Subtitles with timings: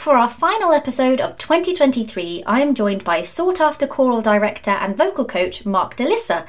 [0.00, 4.96] For our final episode of 2023, I am joined by sought after choral director and
[4.96, 6.46] vocal coach Mark De-Lisser.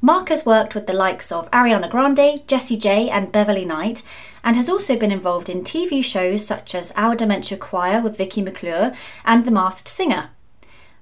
[0.00, 4.02] Mark has worked with the likes of Ariana Grande, Jessie J, and Beverly Knight,
[4.42, 8.40] and has also been involved in TV shows such as Our Dementia Choir with Vicky
[8.40, 8.94] McClure
[9.26, 10.30] and The Masked Singer.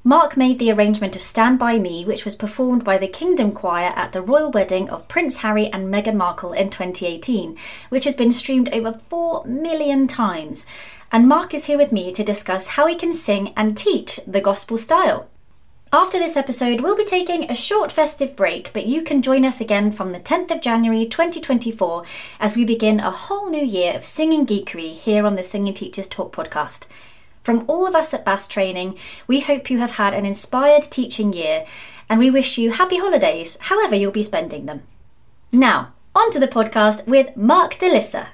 [0.04, 3.92] Mark made the arrangement of Stand By Me, which was performed by the Kingdom Choir
[3.94, 7.56] at the royal wedding of Prince Harry and Meghan Markle in 2018,
[7.90, 10.66] which has been streamed over 4 million times.
[11.14, 14.40] And Mark is here with me to discuss how he can sing and teach the
[14.40, 15.28] gospel style.
[15.92, 19.60] After this episode, we'll be taking a short festive break, but you can join us
[19.60, 22.02] again from the 10th of January 2024
[22.40, 26.08] as we begin a whole new year of singing geekery here on the Singing Teachers
[26.08, 26.86] Talk podcast.
[27.42, 31.34] From all of us at Bass Training, we hope you have had an inspired teaching
[31.34, 31.66] year
[32.08, 34.80] and we wish you happy holidays, however you'll be spending them.
[35.52, 38.28] Now, on to the podcast with Mark De-Lisser.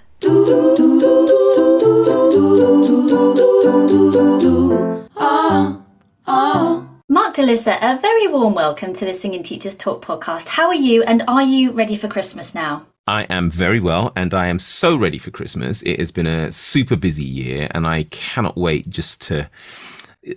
[5.16, 5.80] Ah,
[6.26, 6.86] ah.
[7.08, 10.48] Mark De-Lisser, a very warm welcome to the Singing Teachers Talk podcast.
[10.48, 12.86] How are you and are you ready for Christmas now?
[13.06, 15.80] I am very well and I am so ready for Christmas.
[15.82, 19.48] It has been a super busy year and I cannot wait just to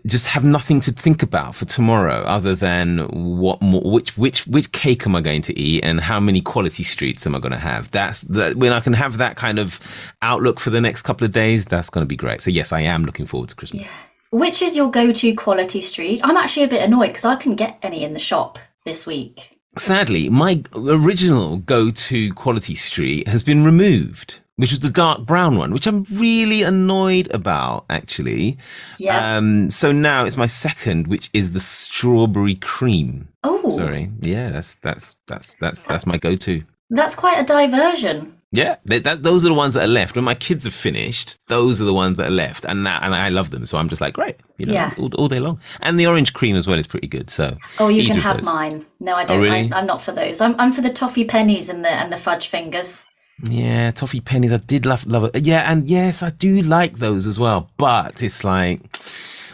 [0.06, 4.72] just have nothing to think about for tomorrow other than what more, which which which
[4.72, 7.58] cake am I going to eat and how many quality streets am I going to
[7.58, 7.92] have.
[7.92, 9.80] That's that when I can have that kind of
[10.22, 12.42] outlook for the next couple of days, that's going to be great.
[12.42, 13.83] So yes, I am looking forward to Christmas.
[13.83, 13.92] Yeah.
[14.31, 16.22] Which is your go-to quality street?
[16.23, 19.52] I'm actually a bit annoyed because I couldn't get any in the shop this week
[19.78, 25.74] sadly, my original go-to quality street has been removed, which was the dark brown one,
[25.74, 28.58] which I'm really annoyed about, actually.
[28.98, 29.38] Yeah.
[29.38, 33.30] Um, so now it's my second, which is the strawberry cream.
[33.44, 34.12] Oh, sorry.
[34.20, 36.64] Yeah, that's that's that's that's that's my go-to.
[36.90, 38.38] That's quite a diversion.
[38.54, 40.18] Yeah, they, that, those are the ones that are left.
[40.18, 43.16] When my kids have finished, those are the ones that are left, and that, and
[43.16, 43.66] I love them.
[43.66, 44.94] So I'm just like, great, you know, yeah.
[44.98, 45.62] all, all, day long.
[45.80, 47.30] And the orange cream as well is pretty good.
[47.30, 48.46] So oh, you can have those.
[48.46, 48.86] mine.
[49.00, 49.40] No, I oh, don't.
[49.40, 49.72] Oh, really?
[49.72, 50.42] I, am not for those.
[50.42, 53.06] I'm, I'm for the toffee pennies and the and the fudge fingers.
[53.44, 54.54] Yeah, toffee pennies.
[54.54, 55.46] I did love love it.
[55.46, 57.70] Yeah, and yes, I do like those as well.
[57.78, 59.00] But it's like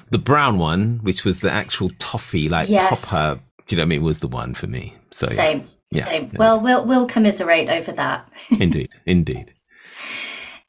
[0.09, 3.09] the brown one, which was the actual toffee, like yes.
[3.09, 3.41] proper.
[3.65, 4.03] Do you know what I mean?
[4.03, 4.95] Was the one for me.
[5.11, 5.67] So same.
[5.91, 6.09] Yeah.
[6.09, 8.29] Yeah, well, we'll we'll commiserate over that.
[8.59, 9.53] indeed, indeed.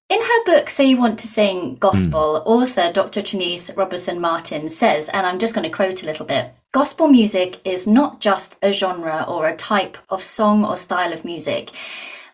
[0.09, 2.47] In her book, So You Want to Sing Gospel, mm.
[2.47, 3.21] author Dr.
[3.21, 7.61] Trineice Robinson Martin says, and I'm just going to quote a little bit Gospel music
[7.63, 11.73] is not just a genre or a type of song or style of music,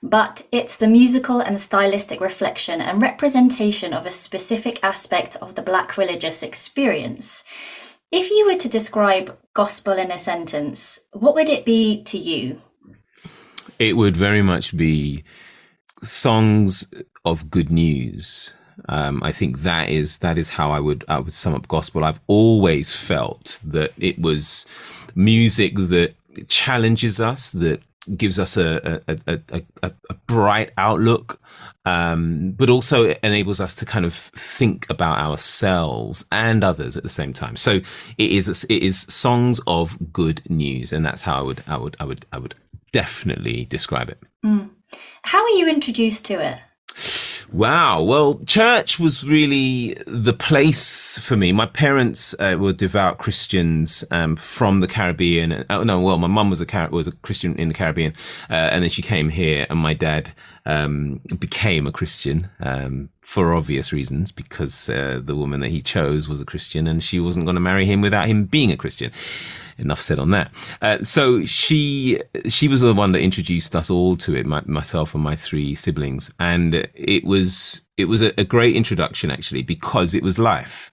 [0.05, 5.63] but it's the musical and stylistic reflection and representation of a specific aspect of the
[5.63, 7.43] Black religious experience.
[8.13, 12.61] If you were to describe gospel in a sentence, what would it be to you?
[13.79, 15.25] It would very much be
[16.03, 16.87] songs
[17.25, 18.53] of good news.
[18.91, 22.05] Um, I think that is that is how I would I would sum up gospel.
[22.05, 24.67] I've always felt that it was
[25.15, 26.15] music that
[26.49, 27.81] challenges us, that
[28.17, 31.41] gives us a a, a, a, a bright outlook,
[31.85, 37.09] um, but also enables us to kind of think about ourselves and others at the
[37.09, 37.57] same time.
[37.57, 37.81] So
[38.19, 41.97] it is it is songs of good news, and that's how I would I would
[42.01, 42.55] I would I would
[42.93, 44.19] definitely describe it.
[44.45, 44.71] Mm.
[45.23, 46.59] How were you introduced to it?
[47.53, 48.03] Wow.
[48.03, 51.53] Well, church was really the place for me.
[51.53, 55.65] My parents uh, were devout Christians um, from the Caribbean.
[55.71, 58.13] Oh no, well, my mum was a Car- was a Christian in the Caribbean,
[58.51, 60.33] uh, and then she came here, and my dad
[60.67, 66.29] um, became a Christian um, for obvious reasons because uh, the woman that he chose
[66.29, 69.13] was a Christian, and she wasn't going to marry him without him being a Christian
[69.79, 70.51] enough said on that.
[70.83, 75.15] Uh, so she she was the one that introduced us all to it, my, myself
[75.15, 80.15] and my three siblings, and it was it was a, a great introduction actually because
[80.15, 80.91] it was life.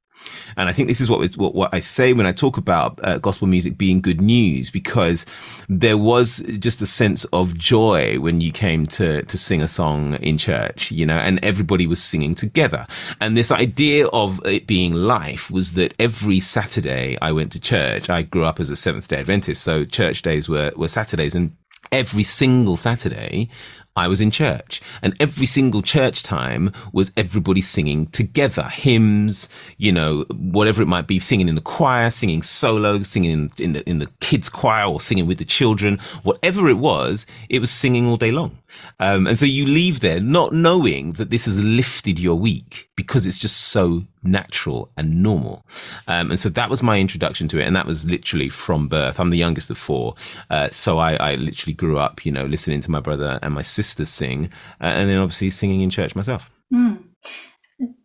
[0.58, 3.18] And I think this is what, what, what I say when I talk about uh,
[3.20, 5.26] gospel music being good news, because
[5.70, 10.16] there was just a sense of joy when you came to, to sing a song
[10.16, 12.86] in church, you know, and everybody was singing together.
[13.20, 18.10] And this idea of it being life was that every Saturday I went to church.
[18.10, 21.36] I grew up as a Seventh day Adventist, so church days were, were Saturdays.
[21.36, 21.56] And
[21.92, 23.50] every single Saturday,
[23.96, 29.92] I was in church and every single church time was everybody singing together, hymns, you
[29.92, 33.90] know, whatever it might be, singing in the choir, singing solo, singing in, in the,
[33.90, 38.08] in the kids choir or singing with the children, whatever it was, it was singing
[38.08, 38.58] all day long.
[39.00, 43.26] Um, and so you leave there not knowing that this has lifted your week because
[43.26, 45.66] it's just so natural and normal.
[46.08, 47.66] Um, and so that was my introduction to it.
[47.66, 49.20] And that was literally from birth.
[49.20, 50.16] I'm the youngest of four.
[50.50, 53.62] Uh, so I, I, literally grew up, you know, listening to my brother and my
[53.62, 56.50] sister sing, uh, and then obviously singing in church myself.
[56.74, 57.04] Mm.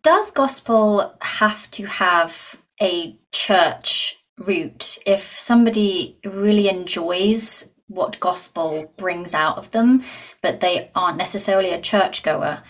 [0.03, 9.33] does gospel have to have a church root if somebody really enjoys what gospel brings
[9.33, 10.03] out of them,
[10.41, 12.63] but they aren't necessarily a churchgoer?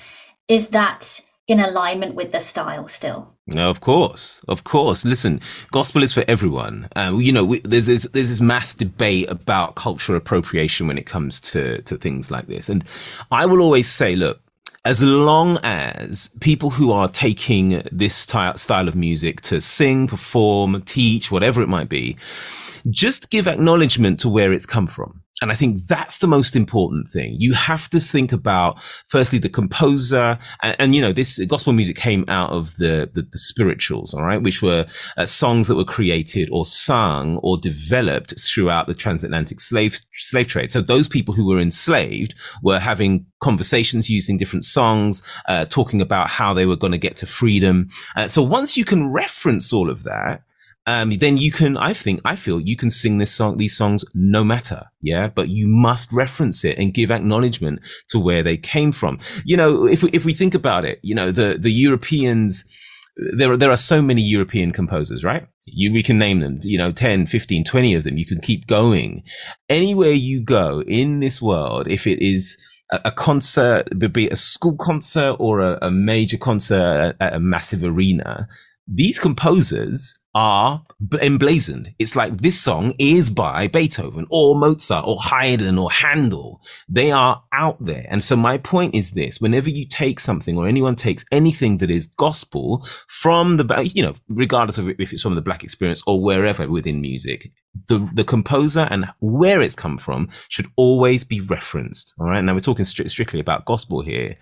[0.47, 3.33] Is that in alignment with the style still?
[3.47, 5.05] No, of course, of course.
[5.05, 5.39] Listen,
[5.71, 6.89] gospel is for everyone.
[6.95, 11.05] Um, you know, we, there's, there's there's this mass debate about cultural appropriation when it
[11.05, 12.83] comes to to things like this, and
[13.31, 14.41] I will always say, look,
[14.83, 21.31] as long as people who are taking this style of music to sing, perform, teach,
[21.31, 22.17] whatever it might be,
[22.89, 25.21] just give acknowledgement to where it's come from.
[25.39, 27.35] And I think that's the most important thing.
[27.37, 30.39] You have to think about, firstly, the composer.
[30.63, 34.23] And, and you know, this gospel music came out of the, the, the spirituals, all
[34.23, 39.59] right, which were uh, songs that were created or sung or developed throughout the transatlantic
[39.59, 40.71] slave, slave trade.
[40.71, 46.29] So those people who were enslaved were having conversations using different songs, uh, talking about
[46.31, 47.89] how they were going to get to freedom.
[48.15, 50.41] Uh, so once you can reference all of that,
[50.87, 54.05] um, then you can, I think, I feel you can sing this song, these songs
[54.13, 54.85] no matter.
[55.01, 55.27] Yeah.
[55.27, 59.19] But you must reference it and give acknowledgement to where they came from.
[59.43, 62.63] You know, if we, if we think about it, you know, the, the Europeans,
[63.35, 65.45] there are, there are so many European composers, right?
[65.65, 68.17] You, we can name them, you know, 10, 15, 20 of them.
[68.17, 69.23] You can keep going.
[69.67, 72.57] Anywhere you go in this world, if it is,
[73.03, 77.83] a concert, be it a school concert or a, a major concert at a massive
[77.83, 78.47] arena,
[78.87, 80.83] these composers are
[81.19, 81.95] emblazoned.
[81.97, 86.61] It's like this song is by Beethoven or Mozart or Haydn or Handel.
[86.87, 88.05] They are out there.
[88.07, 91.89] And so my point is this, whenever you take something or anyone takes anything that
[91.89, 96.21] is gospel from the, you know, regardless of if it's from the black experience or
[96.21, 97.51] wherever within music,
[97.87, 102.13] the, the composer and where it's come from should always be referenced.
[102.19, 102.43] All right.
[102.43, 104.37] Now we're talking strictly about gospel here.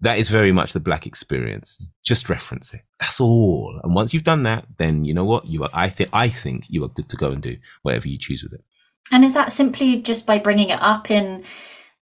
[0.00, 1.84] That is very much the black experience.
[2.04, 2.82] Just reference it.
[3.00, 3.80] That's all.
[3.82, 5.46] And once you've done that, then you know what?
[5.46, 8.18] You are, I think, I think you are good to go and do whatever you
[8.18, 8.64] choose with it.
[9.10, 11.42] And is that simply just by bringing it up in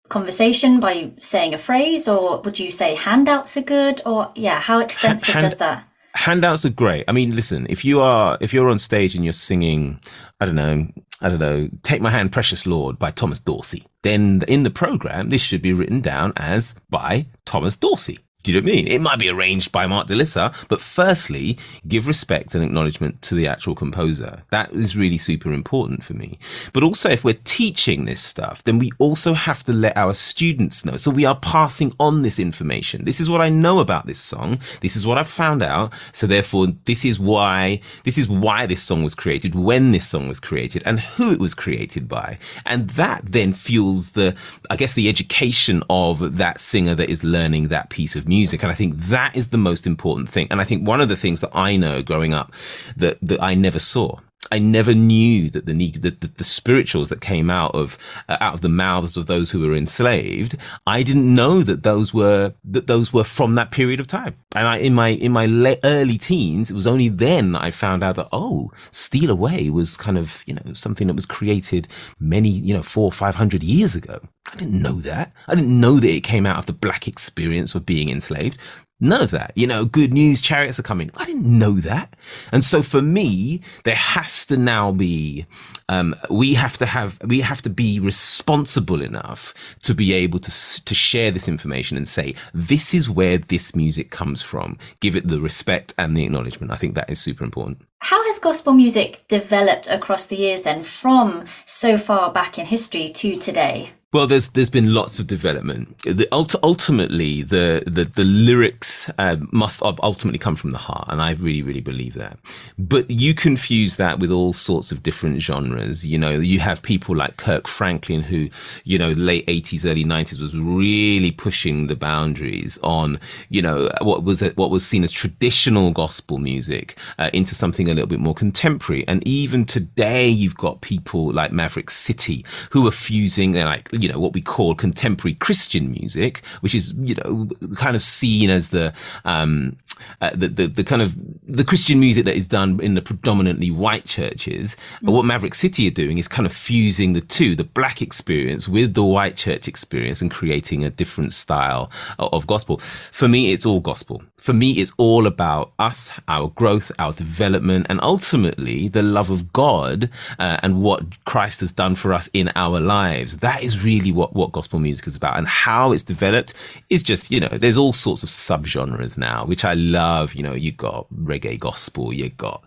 [0.08, 4.80] conversation by saying a phrase or would you say handouts are good or yeah, how
[4.80, 5.88] extensive Hand, does that?
[6.14, 7.04] Handouts are great.
[7.08, 10.00] I mean, listen, if you are if you're on stage and you're singing,
[10.40, 10.86] I don't know,
[11.20, 15.28] I don't know, Take My Hand, Precious Lord by Thomas Dorsey, then in the program
[15.28, 18.18] this should be written down as by Thomas Dorsey.
[18.44, 18.88] Do you know what I mean?
[18.88, 21.56] It might be arranged by Mark De-Lisser, but firstly,
[21.88, 24.42] give respect and acknowledgement to the actual composer.
[24.50, 26.38] That is really super important for me.
[26.74, 30.84] But also, if we're teaching this stuff, then we also have to let our students
[30.84, 30.98] know.
[30.98, 33.06] So we are passing on this information.
[33.06, 34.60] This is what I know about this song.
[34.82, 35.94] This is what I've found out.
[36.12, 40.28] So therefore, this is why, this is why this song was created, when this song
[40.28, 42.38] was created, and who it was created by.
[42.66, 44.36] And that then fuels the,
[44.68, 48.62] I guess, the education of that singer that is learning that piece of music music.
[48.62, 50.46] And I think that is the most important thing.
[50.50, 52.52] And I think one of the things that I know growing up
[52.96, 54.18] that, that I never saw
[54.52, 57.98] I never knew that the, the, the spirituals that came out of
[58.28, 60.56] uh, out of the mouths of those who were enslaved.
[60.86, 64.36] I didn't know that those were that those were from that period of time.
[64.52, 68.02] And I, in my in my early teens, it was only then that I found
[68.02, 71.88] out that oh, "Steal Away" was kind of you know something that was created
[72.18, 74.20] many you know four or five hundred years ago.
[74.52, 75.32] I didn't know that.
[75.48, 78.58] I didn't know that it came out of the black experience of being enslaved.
[79.00, 79.52] None of that.
[79.56, 81.10] You know, good news, chariots are coming.
[81.16, 82.14] I didn't know that.
[82.52, 85.46] And so for me, there has to now be,
[85.88, 90.84] um, we have to have, we have to be responsible enough to be able to,
[90.84, 94.78] to share this information and say, this is where this music comes from.
[95.00, 96.72] Give it the respect and the acknowledgement.
[96.72, 97.82] I think that is super important.
[97.98, 103.08] How has gospel music developed across the years then from so far back in history
[103.08, 103.90] to today?
[104.14, 105.98] Well, there's there's been lots of development.
[106.04, 111.32] The, ultimately, the the, the lyrics uh, must ultimately come from the heart, and I
[111.32, 112.38] really really believe that.
[112.78, 116.06] But you confuse that with all sorts of different genres.
[116.06, 118.50] You know, you have people like Kirk Franklin, who
[118.84, 123.18] you know late '80s, early '90s was really pushing the boundaries on
[123.48, 127.94] you know what was what was seen as traditional gospel music uh, into something a
[127.94, 129.04] little bit more contemporary.
[129.08, 134.20] And even today, you've got people like Maverick City who are fusing like you know,
[134.20, 138.92] what we call contemporary Christian music, which is, you know, kind of seen as the,
[139.24, 139.78] um,
[140.20, 143.70] uh, the, the, the, kind of the Christian music that is done in the predominantly
[143.70, 144.76] white churches.
[144.96, 145.10] Mm-hmm.
[145.10, 148.92] What Maverick City are doing is kind of fusing the two, the black experience with
[148.92, 152.76] the white church experience and creating a different style of gospel.
[152.76, 157.86] For me, it's all gospel for me, it's all about us, our growth, our development,
[157.88, 162.50] and ultimately the love of God uh, and what Christ has done for us in
[162.54, 163.38] our lives.
[163.38, 165.38] That is really what, what gospel music is about.
[165.38, 166.54] And how it's developed
[166.90, 170.34] is just, you know, there's all sorts of subgenres now, which I love.
[170.34, 172.62] You know, you've got reggae gospel, you've got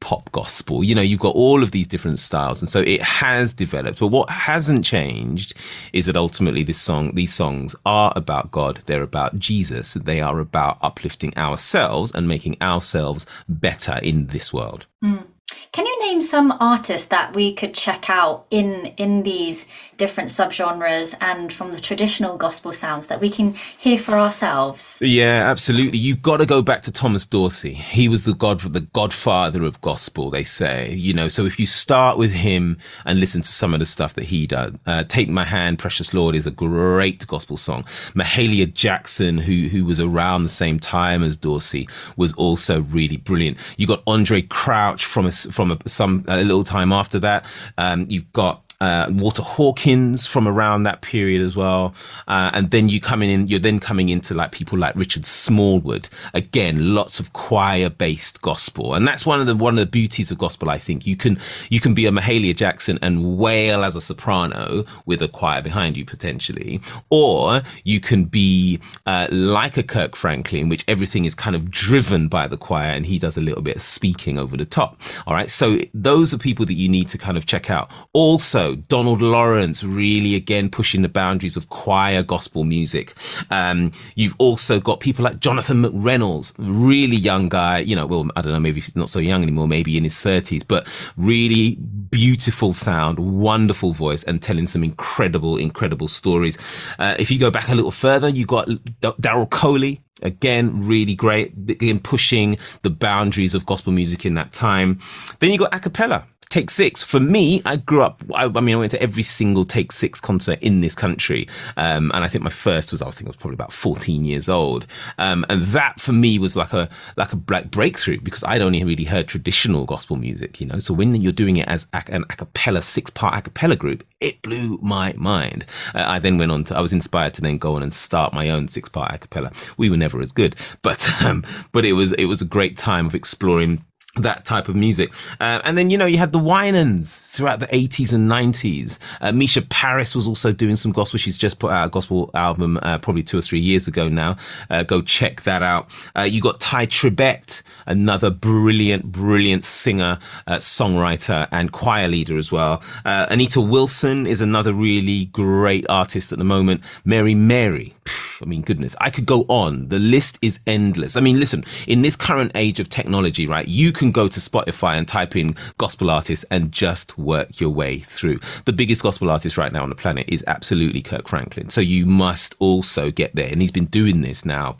[0.00, 0.82] pop gospel.
[0.82, 2.60] You know, you've got all of these different styles.
[2.60, 4.00] And so it has developed.
[4.00, 5.54] But what hasn't changed
[5.92, 8.80] is that ultimately this song, these songs are about God.
[8.86, 9.94] They're about Jesus.
[9.94, 14.86] They are about uplifting ourselves and making ourselves better in this world.
[15.04, 15.26] Mm.
[15.72, 19.68] Can you name some artists that we could check out in in these
[20.00, 24.98] different subgenres and from the traditional gospel sounds that we can hear for ourselves?
[25.02, 25.98] Yeah, absolutely.
[25.98, 27.74] You've got to go back to Thomas Dorsey.
[27.74, 30.94] He was the god the godfather of gospel, they say.
[30.94, 34.14] You know, so if you start with him and listen to some of the stuff
[34.14, 37.84] that he did, uh, "Take My Hand, Precious Lord" is a great gospel song.
[38.14, 43.58] Mahalia Jackson, who who was around the same time as Dorsey, was also really brilliant.
[43.76, 47.44] You got Andre Crouch from a from a, some a little time after that.
[47.76, 51.94] Um, you've got uh, Walter Hawkins from around that period as well.
[52.28, 56.08] Uh, and then you coming in, you're then coming into like people like Richard Smallwood.
[56.32, 58.94] Again, lots of choir based gospel.
[58.94, 60.70] And that's one of the, one of the beauties of gospel.
[60.70, 64.84] I think you can, you can be a Mahalia Jackson and wail as a soprano
[65.04, 66.80] with a choir behind you potentially.
[67.10, 72.28] Or you can be, uh, like a Kirk Franklin, which everything is kind of driven
[72.28, 74.98] by the choir and he does a little bit of speaking over the top.
[75.26, 75.50] All right.
[75.50, 77.90] So those are people that you need to kind of check out.
[78.12, 83.14] Also, Donald Lawrence really again pushing the boundaries of choir gospel music.
[83.50, 88.42] Um, you've also got people like Jonathan McReynolds, really young guy, you know, well, I
[88.42, 90.86] don't know, maybe he's not so young anymore, maybe in his 30s, but
[91.16, 91.76] really
[92.10, 96.58] beautiful sound, wonderful voice, and telling some incredible, incredible stories.
[96.98, 98.68] Uh, if you go back a little further, you got
[99.00, 105.00] Daryl Coley, again really great again pushing the boundaries of gospel music in that time
[105.38, 107.04] then you got a cappella Take Six.
[107.04, 108.24] For me, I grew up.
[108.34, 112.10] I, I, mean, I went to every single Take Six concert in this country, um,
[112.12, 114.84] and I think my first was I think I was probably about 14 years old,
[115.18, 118.82] um, and that for me was like a like a black breakthrough because I'd only
[118.82, 120.80] really heard traditional gospel music, you know.
[120.80, 124.42] So when you're doing it as an a cappella six part a cappella group, it
[124.42, 125.64] blew my mind.
[125.94, 128.34] Uh, I then went on to I was inspired to then go on and start
[128.34, 129.52] my own six part a cappella.
[129.76, 133.06] We were never as good, but um, but it was it was a great time
[133.06, 133.84] of exploring
[134.16, 135.12] that type of music.
[135.38, 138.98] Uh, and then, you know, you had the Winans throughout the 80s and 90s.
[139.20, 141.18] Uh, Mica Paris was also doing some gospel.
[141.18, 144.36] She's just put out a gospel album uh, probably two or three years ago now.
[144.68, 145.88] Uh, go check that out.
[146.16, 152.50] Uh, you got Tye Tribbett, another brilliant, brilliant singer, uh, songwriter, and choir leader as
[152.50, 152.82] well.
[153.04, 156.82] Anita Wilson is another really great artist at the moment.
[157.04, 157.94] Mary Mary.
[158.42, 159.88] I mean, goodness, I could go on.
[159.88, 161.16] The list is endless.
[161.16, 164.96] I mean, listen, in this current age of technology, right, you can go to Spotify
[164.96, 168.40] and type in gospel artist and just work your way through.
[168.64, 171.70] The biggest gospel artist right now on the planet is absolutely Kirk Franklin.
[171.70, 173.48] So you must also get there.
[173.48, 174.76] And he's been doing this now.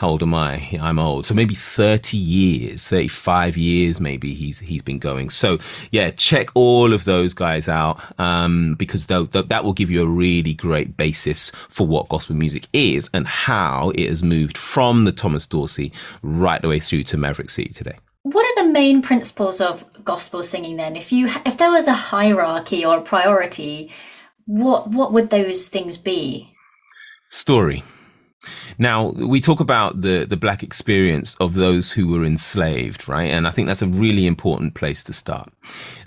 [0.00, 0.78] How old am I?
[0.80, 1.26] I'm old.
[1.26, 5.28] So maybe 30 years, 35 years, maybe he's, he's been going.
[5.28, 5.58] So
[5.90, 10.54] yeah, check all of those guys out, um, because that will give you a really
[10.54, 15.46] great basis for what gospel music is and how it has moved from the Thomas
[15.46, 15.92] Dorsey
[16.22, 17.98] right the way through to Maverick City today.
[18.22, 20.96] What are the main principles of gospel singing then?
[20.96, 23.92] If you, if there was a hierarchy or a priority,
[24.46, 26.54] what, what would those things be?
[27.28, 27.84] Story
[28.78, 33.30] now, we talk about the, the black experience of those who were enslaved, right?
[33.30, 35.52] And I think that's a really important place to start.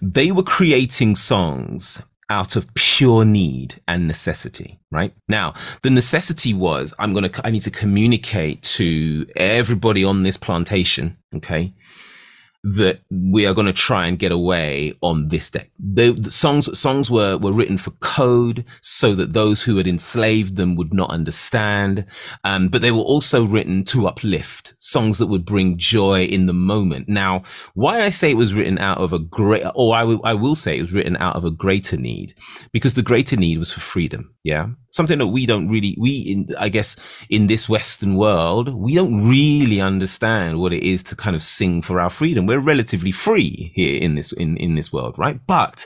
[0.02, 5.14] They were creating songs out of pure need and necessity, right?
[5.28, 10.38] Now, the necessity was I'm going to, I need to communicate to everybody on this
[10.38, 11.74] plantation, okay?
[12.64, 15.70] That we are going to try and get away on this day.
[15.80, 20.56] The, the, songs songs were were written for code, so that those who had enslaved
[20.56, 22.06] them would not understand.
[22.44, 26.54] Um, but they were also written to uplift songs that would bring joy in the
[26.54, 27.10] moment.
[27.10, 27.44] Now,
[27.74, 30.56] why I say it was written out of a great, or I will I will
[30.56, 32.34] say it was written out of a greater need,
[32.72, 34.34] because the greater need was for freedom.
[34.44, 36.96] Yeah, something that we don't really we in I guess
[37.30, 41.82] in this Western world we don't really understand what it is to kind of sing
[41.82, 45.40] for our freedom we're relatively free here in this in in this world, right?
[45.46, 45.86] But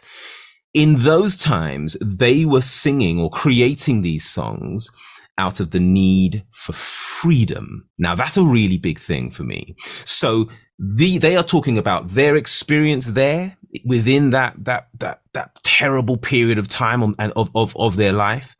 [0.73, 4.89] in those times, they were singing or creating these songs
[5.37, 7.87] out of the need for freedom.
[7.97, 9.75] Now that's a really big thing for me.
[10.03, 13.55] So the, they are talking about their experience there
[13.85, 17.15] within that, that, that, that terrible period of time of,
[17.55, 18.56] of, of their life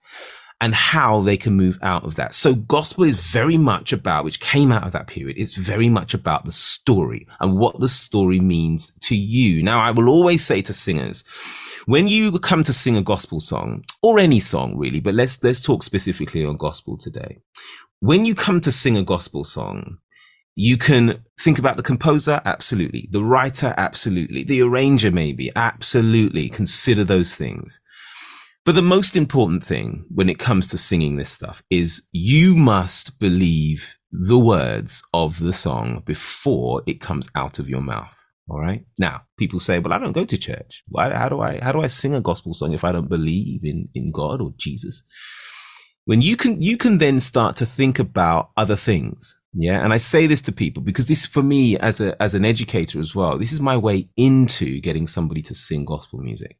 [0.59, 2.33] and how they can move out of that.
[2.33, 5.37] So gospel is very much about, which came out of that period.
[5.37, 9.61] It's very much about the story and what the story means to you.
[9.61, 11.23] Now, I will always say to singers,
[11.85, 15.61] when you come to sing a gospel song or any song really, but let's, let's
[15.61, 17.39] talk specifically on gospel today.
[17.99, 19.99] When you come to sing a gospel song,
[20.55, 23.07] you can think about the composer, absolutely.
[23.11, 24.43] The writer, absolutely.
[24.43, 26.49] The arranger, maybe, absolutely.
[26.49, 27.79] Consider those things.
[28.67, 33.17] But the most important thing when it comes to singing this stuff is you must
[33.17, 38.19] believe the words of the song before it comes out of your mouth.
[38.49, 38.83] All right.
[38.99, 40.83] Now, people say, "Well, I don't go to church.
[40.89, 43.61] Why, how do I how do I sing a gospel song if I don't believe
[43.63, 45.01] in in God or Jesus?"
[46.03, 49.33] When you can you can then start to think about other things.
[49.53, 52.43] Yeah, and I say this to people because this for me as a as an
[52.43, 53.37] educator as well.
[53.37, 56.57] This is my way into getting somebody to sing gospel music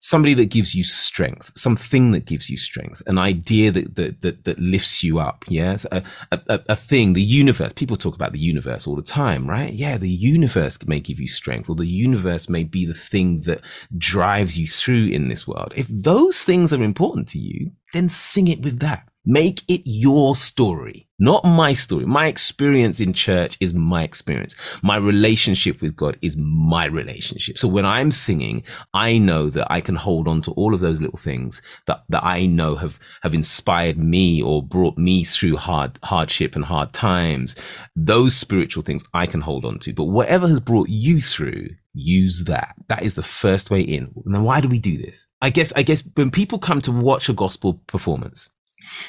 [0.00, 4.44] somebody that gives you strength, something that gives you strength, an idea that that that,
[4.44, 5.44] that lifts you up.
[5.48, 6.02] Yes, a,
[6.32, 7.72] a, a thing, the universe.
[7.72, 9.72] People talk about the universe all the time, right?
[9.72, 13.60] Yeah, the universe may give you strength, or the universe may be the thing that
[13.96, 15.72] drives you through in this world.
[15.76, 19.08] If those things are important to you, then sing it with that.
[19.30, 22.06] Make it your story, not my story.
[22.06, 24.56] My experience in church is my experience.
[24.82, 27.58] My relationship with God is my relationship.
[27.58, 28.62] So when I'm singing,
[28.94, 32.24] I know that I can hold on to all of those little things that, that
[32.24, 37.54] I know have, have inspired me or brought me through hard, hardship and hard times.
[37.94, 39.92] Those spiritual things I can hold on to.
[39.92, 42.76] But whatever has brought you through, use that.
[42.88, 44.10] That is the first way in.
[44.24, 45.26] Now, why do we do this?
[45.42, 48.48] I guess, I guess when people come to watch a gospel performance,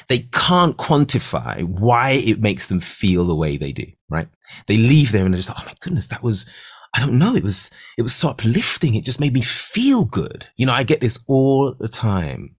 [0.08, 4.28] they can't quantify why it makes them feel the way they do, right?
[4.66, 6.46] They leave there and they're just, oh my goodness, that was,
[6.94, 8.94] I don't know, it was, it was so uplifting.
[8.94, 10.48] It just made me feel good.
[10.56, 12.56] You know, I get this all the time.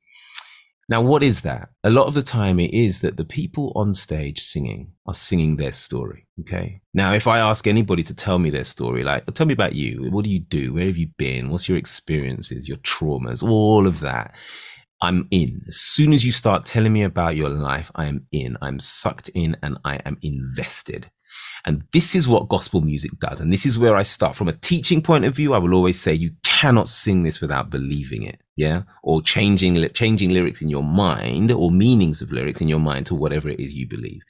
[0.90, 1.70] Now, what is that?
[1.86, 5.56] A lot of the time it is that the people on stage singing are singing
[5.56, 6.28] their story.
[6.42, 6.82] Okay.
[6.94, 10.10] Now, if I ask anybody to tell me their story, like, tell me about you.
[10.12, 10.74] What do you do?
[10.74, 11.50] Where have you been?
[11.50, 14.36] What's your experiences, your traumas, all of that?
[15.02, 15.64] I'm in.
[15.68, 18.58] As soon as you start telling me about your life, I am in.
[18.62, 21.10] I'm sucked in and I am invested.
[21.66, 23.40] And this is what gospel music does.
[23.40, 25.54] And this is where I start from a teaching point of view.
[25.54, 28.42] I will always say you cannot sing this without believing it.
[28.56, 28.84] Yeah.
[29.04, 33.16] Or changing, changing lyrics in your mind or meanings of lyrics in your mind to
[33.16, 34.22] whatever it is you believe.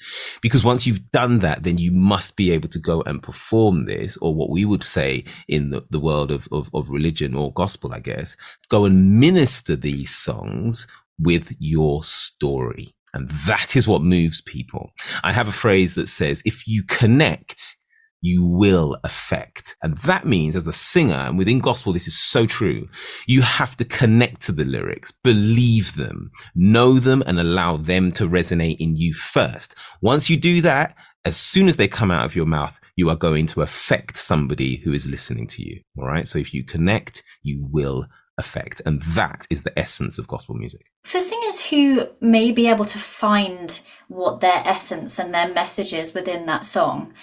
[0.41, 4.17] Because once you've done that, then you must be able to go and perform this
[4.17, 7.93] or what we would say in the, the world of, of, of religion or gospel,
[7.93, 8.35] I guess,
[8.69, 10.87] go and minister these songs
[11.19, 12.95] with your story.
[13.13, 14.91] And that is what moves people.
[15.23, 17.75] I have a phrase that says, if you connect,
[18.21, 19.75] you will affect.
[19.81, 22.87] And that means as a singer, and within gospel, this is so true.
[23.27, 28.27] You have to connect to the lyrics, believe them, know them, and allow them to
[28.27, 29.75] resonate in you first.
[30.01, 30.95] Once you do that,
[31.25, 34.75] as soon as they come out of your mouth, you are going to affect somebody
[34.77, 35.81] who is listening to you.
[35.97, 36.27] All right.
[36.27, 38.05] So if you connect, you will
[38.41, 38.81] effect.
[38.85, 40.91] And that is the essence of gospel music.
[41.05, 46.13] For singers who may be able to find what their essence and their message is
[46.13, 47.13] within that song,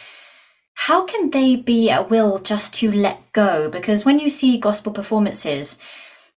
[0.86, 3.68] how can they be at will just to let go?
[3.68, 5.78] Because when you see gospel performances,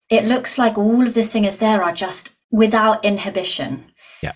[0.10, 3.92] it looks like all of the singers there are just without inhibition.
[4.24, 4.34] Yeah.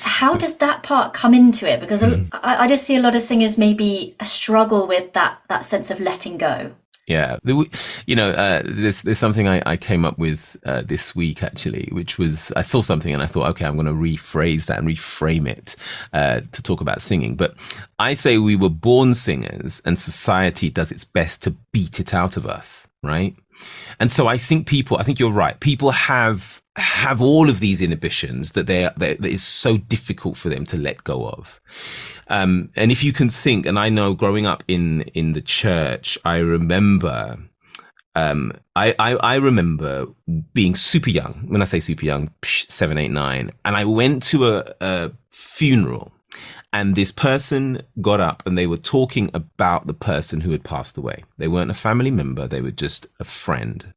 [0.00, 1.80] How does that part come into it?
[1.80, 2.34] Because mm-hmm.
[2.34, 6.00] I, I just see a lot of singers maybe struggle with that that sense of
[6.00, 6.72] letting go.
[7.12, 7.36] Yeah,
[8.06, 11.88] you know, uh, there's there's something I, I came up with uh, this week actually,
[11.92, 14.88] which was I saw something and I thought, okay, I'm going to rephrase that and
[14.88, 15.76] reframe it
[16.14, 17.36] uh, to talk about singing.
[17.36, 17.54] But
[17.98, 22.38] I say we were born singers, and society does its best to beat it out
[22.38, 23.36] of us, right?
[24.00, 25.58] And so I think people, I think you're right.
[25.60, 30.64] People have have all of these inhibitions that they that is so difficult for them
[30.66, 31.60] to let go of.
[32.28, 36.18] Um, and if you can think, and I know growing up in in the church,
[36.24, 37.38] I remember.
[38.14, 40.06] Um, I, I, I remember
[40.52, 41.46] being super young.
[41.46, 46.12] When I say super young, seven, eight, nine, and I went to a, a funeral,
[46.74, 50.98] and this person got up and they were talking about the person who had passed
[50.98, 51.24] away.
[51.38, 53.94] They weren't a family member; they were just a friend.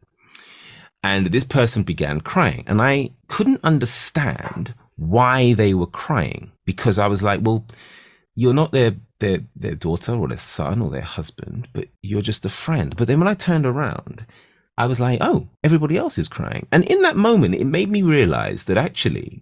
[1.05, 7.07] And this person began crying, and I couldn't understand why they were crying because I
[7.07, 7.65] was like, well
[8.35, 12.45] you're not their their their daughter or their son or their husband, but you're just
[12.45, 12.95] a friend.
[12.95, 14.25] But then when I turned around,
[14.77, 16.67] I was like, oh, everybody else is crying.
[16.71, 19.41] And in that moment, it made me realize that actually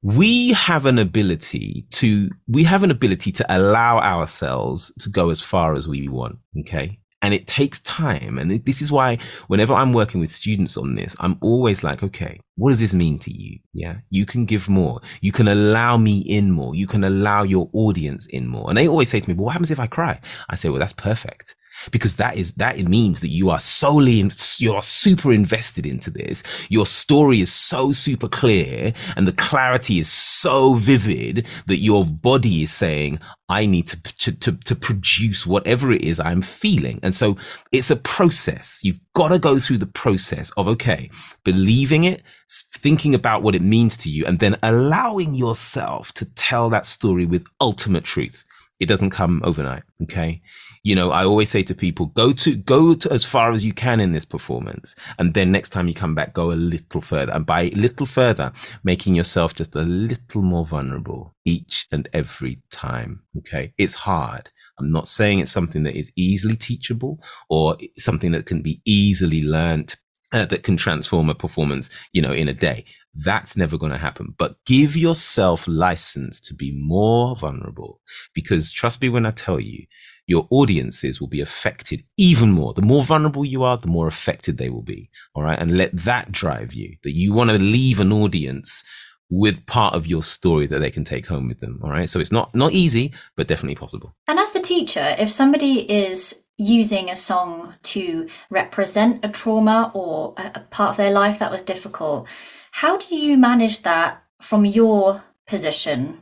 [0.00, 5.42] we have an ability to we have an ability to allow ourselves to go as
[5.42, 6.38] far as we want.
[6.60, 6.98] Okay.
[7.22, 8.38] And it takes time.
[8.38, 12.40] And this is why whenever I'm working with students on this, I'm always like, okay,
[12.56, 13.58] what does this mean to you?
[13.72, 13.98] Yeah.
[14.10, 15.00] You can give more.
[15.20, 16.74] You can allow me in more.
[16.74, 18.68] You can allow your audience in more.
[18.68, 20.20] And they always say to me, well, what happens if I cry?
[20.50, 21.54] I say, well, that's perfect
[21.90, 26.42] because that is that means that you are solely you are super invested into this.
[26.68, 32.62] Your story is so super clear and the clarity is so vivid that your body
[32.62, 33.18] is saying
[33.48, 37.00] i need to to to, to produce whatever it is i'm feeling.
[37.02, 37.36] And so
[37.72, 38.80] it's a process.
[38.82, 41.10] You've got to go through the process of okay
[41.44, 46.70] believing it thinking about what it means to you and then allowing yourself to tell
[46.70, 48.44] that story with ultimate truth.
[48.80, 50.42] It doesn't come overnight okay
[50.82, 53.72] you know, I always say to people, go to, go to as far as you
[53.72, 54.96] can in this performance.
[55.18, 57.32] And then next time you come back, go a little further.
[57.32, 62.62] And by a little further, making yourself just a little more vulnerable each and every
[62.70, 63.22] time.
[63.38, 63.72] Okay.
[63.78, 64.50] It's hard.
[64.78, 69.42] I'm not saying it's something that is easily teachable or something that can be easily
[69.42, 69.94] learned
[70.32, 72.84] uh, that can transform a performance, you know, in a day.
[73.14, 74.34] That's never going to happen.
[74.38, 78.00] But give yourself license to be more vulnerable
[78.34, 79.84] because trust me when I tell you,
[80.26, 82.72] your audiences will be affected even more.
[82.74, 85.10] The more vulnerable you are, the more affected they will be.
[85.34, 85.58] All right.
[85.58, 88.84] And let that drive you that you want to leave an audience
[89.30, 91.80] with part of your story that they can take home with them.
[91.82, 92.08] All right.
[92.08, 94.14] So it's not, not easy, but definitely possible.
[94.28, 100.34] And as the teacher, if somebody is using a song to represent a trauma or
[100.36, 102.28] a part of their life that was difficult,
[102.72, 106.20] how do you manage that from your position?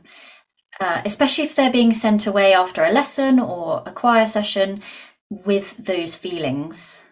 [0.81, 4.81] Uh, especially if they're being sent away after a lesson or a choir session
[5.29, 7.05] with those feelings?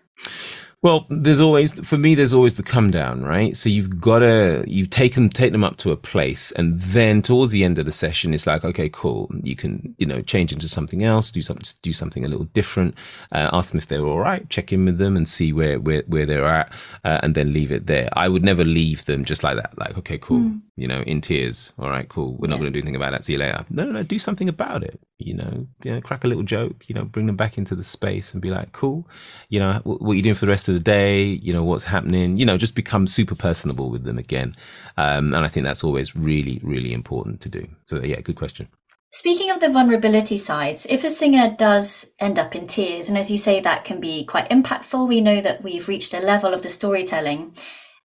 [0.82, 2.16] Well, there's always for me.
[2.16, 3.58] There's always the come down, right?
[3.58, 7.52] So you've got to you've taken take them up to a place, and then towards
[7.52, 9.30] the end of the session, it's like, okay, cool.
[9.44, 12.96] You can you know change into something else, do something do something a little different.
[13.34, 16.04] Uh, ask them if they're all right, check in with them, and see where where
[16.08, 16.72] where they're at,
[17.04, 18.08] uh, and then leave it there.
[18.14, 19.78] I would never leave them just like that.
[19.78, 20.40] Like, okay, cool.
[20.40, 20.62] Mm.
[20.78, 21.74] You know, in tears.
[21.78, 22.38] All right, cool.
[22.38, 22.52] We're yeah.
[22.52, 23.26] not going to do anything about that.
[23.26, 23.66] See you later.
[23.70, 24.04] No, no, no.
[24.04, 24.98] Do something about it.
[25.18, 26.88] You know, you know, crack a little joke.
[26.88, 29.06] You know, bring them back into the space and be like, cool.
[29.50, 31.64] You know, what, what are you doing for the rest of the day, you know,
[31.64, 34.56] what's happening, you know, just become super personable with them again.
[34.98, 37.68] Um, and I think that's always really, really important to do.
[37.88, 38.68] So, yeah, good question.
[39.12, 43.32] Speaking of the vulnerability sides, if a singer does end up in tears, and as
[43.32, 46.62] you say, that can be quite impactful, we know that we've reached a level of
[46.62, 47.56] the storytelling.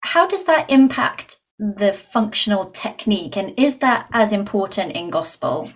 [0.00, 3.36] How does that impact the functional technique?
[3.36, 5.70] And is that as important in gospel?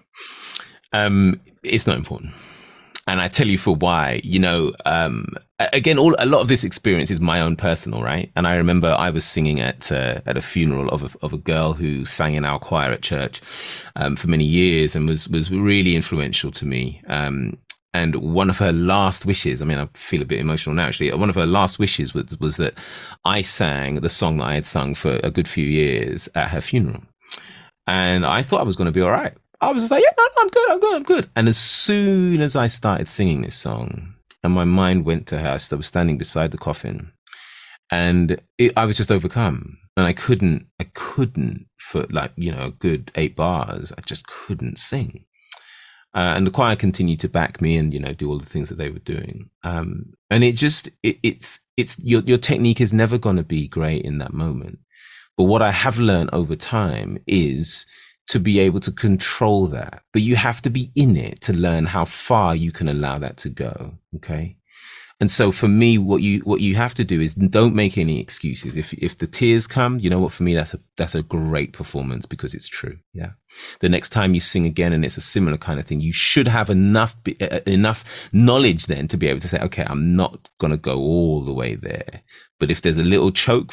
[0.92, 2.32] Um, it's not important
[3.10, 4.20] and I tell you for why.
[4.22, 8.30] You know, um, again, all a lot of this experience is my own personal, right?
[8.36, 11.38] And I remember I was singing at uh, at a funeral of a, of a
[11.38, 13.40] girl who sang in our choir at church
[13.96, 17.02] um, for many years and was was really influential to me.
[17.08, 17.58] Um,
[17.92, 21.12] and one of her last wishes, I mean, I feel a bit emotional now actually.
[21.12, 22.74] One of her last wishes was, was that
[23.24, 26.60] I sang the song that I had sung for a good few years at her
[26.60, 27.02] funeral.
[27.88, 29.34] And I thought I was going to be all right.
[29.60, 31.30] I was just like, yeah, no, I'm good, I'm good, I'm good.
[31.36, 35.48] And as soon as I started singing this song, and my mind went to her,
[35.48, 37.12] I was standing beside the coffin,
[37.90, 42.66] and it, I was just overcome, and I couldn't, I couldn't for like you know
[42.66, 45.24] a good eight bars, I just couldn't sing.
[46.12, 48.68] Uh, and the choir continued to back me and you know do all the things
[48.70, 49.50] that they were doing.
[49.62, 53.68] Um, and it just it, it's it's your your technique is never going to be
[53.68, 54.78] great in that moment.
[55.36, 57.86] But what I have learned over time is
[58.30, 60.02] to be able to control that.
[60.12, 63.36] But you have to be in it to learn how far you can allow that
[63.38, 63.94] to go.
[64.14, 64.56] Okay.
[65.18, 68.20] And so for me, what you what you have to do is don't make any
[68.20, 68.76] excuses.
[68.76, 70.32] If if the tears come, you know what?
[70.32, 72.98] For me, that's a that's a great performance because it's true.
[73.12, 73.32] Yeah.
[73.80, 76.48] The next time you sing again and it's a similar kind of thing, you should
[76.48, 80.78] have enough uh, enough knowledge then to be able to say, okay, I'm not gonna
[80.78, 82.22] go all the way there,
[82.60, 83.72] but if there's a little choke,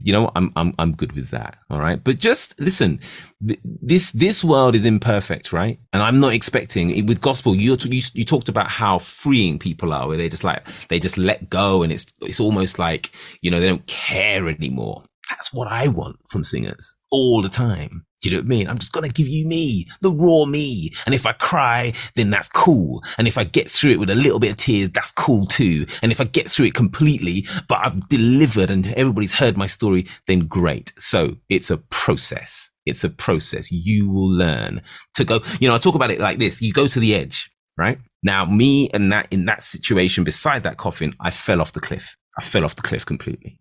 [0.00, 1.58] you know, I'm I'm I'm good with that.
[1.70, 2.02] All right.
[2.02, 3.00] But just listen,
[3.40, 5.78] this this world is imperfect, right?
[5.92, 7.54] And I'm not expecting with gospel.
[7.54, 11.18] You you you talked about how freeing people are, where they just like they just
[11.18, 15.02] let go, and it's it's almost like you know they don't care anymore.
[15.30, 18.05] That's what I want from singers all the time.
[18.22, 18.68] Do you know what I mean?
[18.68, 20.90] I'm just to give you me, the raw me.
[21.04, 23.02] And if I cry, then that's cool.
[23.18, 25.86] And if I get through it with a little bit of tears, that's cool too.
[26.02, 30.06] And if I get through it completely, but I've delivered and everybody's heard my story,
[30.26, 30.92] then great.
[30.98, 32.70] So it's a process.
[32.86, 33.70] It's a process.
[33.70, 34.82] You will learn
[35.14, 36.62] to go, you know, I talk about it like this.
[36.62, 37.98] You go to the edge, right?
[38.22, 42.16] Now, me and that in that situation beside that coffin, I fell off the cliff.
[42.38, 43.58] I fell off the cliff completely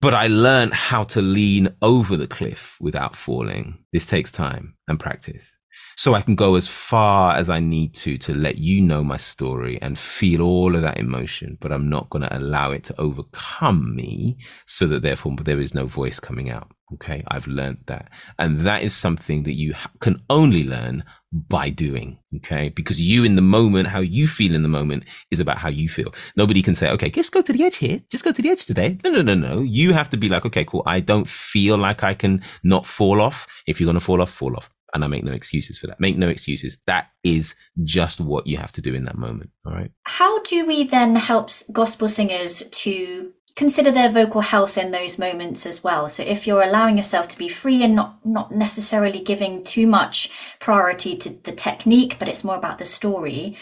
[0.00, 3.84] but I learned how to lean over the cliff without falling.
[3.92, 5.59] This takes time and practice.
[5.96, 9.16] So I can go as far as I need to to let you know my
[9.16, 13.00] story and feel all of that emotion, but I'm not going to allow it to
[13.00, 16.70] overcome me so that therefore there is no voice coming out.
[16.94, 17.22] Okay.
[17.28, 18.10] I've learned that.
[18.38, 22.18] And that is something that you can only learn by doing.
[22.36, 22.70] Okay.
[22.70, 25.88] Because you in the moment, how you feel in the moment is about how you
[25.88, 26.12] feel.
[26.36, 28.00] Nobody can say, okay, just go to the edge here.
[28.10, 28.98] Just go to the edge today.
[29.04, 29.60] No, no, no, no.
[29.60, 30.82] You have to be like, okay, cool.
[30.86, 33.46] I don't feel like I can not fall off.
[33.66, 36.00] If you're going to fall off, fall off and I make no excuses for that.
[36.00, 36.78] Make no excuses.
[36.86, 39.50] That is just what you have to do in that moment.
[39.66, 39.90] All right.
[40.04, 45.66] How do we then help gospel singers to consider their vocal health in those moments
[45.66, 46.08] as well?
[46.08, 50.30] So if you're allowing yourself to be free and not not necessarily giving too much
[50.60, 53.56] priority to the technique, but it's more about the story,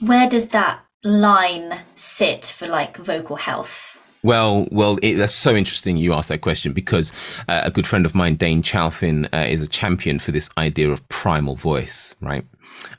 [0.00, 3.98] where does that line sit for like vocal health?
[4.24, 7.12] Well, well, it, that's so interesting you asked that question because
[7.48, 10.90] uh, a good friend of mine, Dane Chalfin, uh, is a champion for this idea
[10.90, 12.44] of primal voice, right?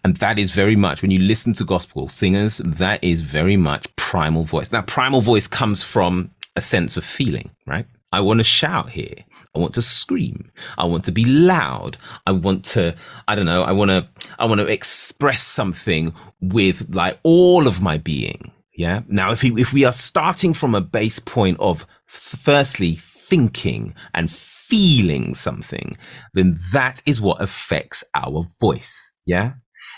[0.04, 3.94] And that is very much, when you listen to gospel singers, that is very much
[3.96, 4.72] primal voice.
[4.72, 7.86] Now, primal voice comes from a sense of feeling, right?
[8.12, 9.16] I want to shout here.
[9.56, 10.52] I want to scream.
[10.78, 11.98] I want to be loud.
[12.26, 12.96] I want to,
[13.28, 14.08] I don't know, I want to,
[14.40, 18.52] I want to express something with like all of my being.
[18.76, 19.02] Yeah.
[19.08, 24.32] Now, if we, if we are starting from a base point of firstly thinking and
[24.32, 25.98] feeling something,
[26.34, 29.14] then that is what affects our voice.
[29.26, 29.54] Yeah.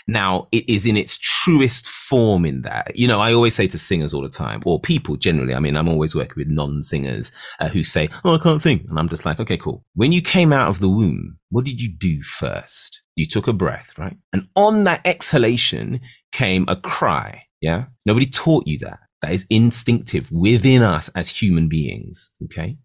[0.08, 2.94] Now, it is in its truest form in that.
[2.94, 5.76] You know, I always say to singers all the time, or people generally, I mean,
[5.76, 8.84] I'm always working with non singers uh, who say, Oh, I can't sing.
[8.88, 9.84] And I'm just like, okay, cool.
[9.94, 13.02] When you came out of the womb, what did you do first?
[13.16, 14.16] You took a breath, right?
[14.32, 16.00] And on that exhalation
[16.32, 17.44] came a cry.
[17.66, 17.86] Yeah.
[18.04, 19.00] Nobody taught you that.
[19.22, 22.30] That is instinctive within us as human beings.
[22.44, 22.78] Okay.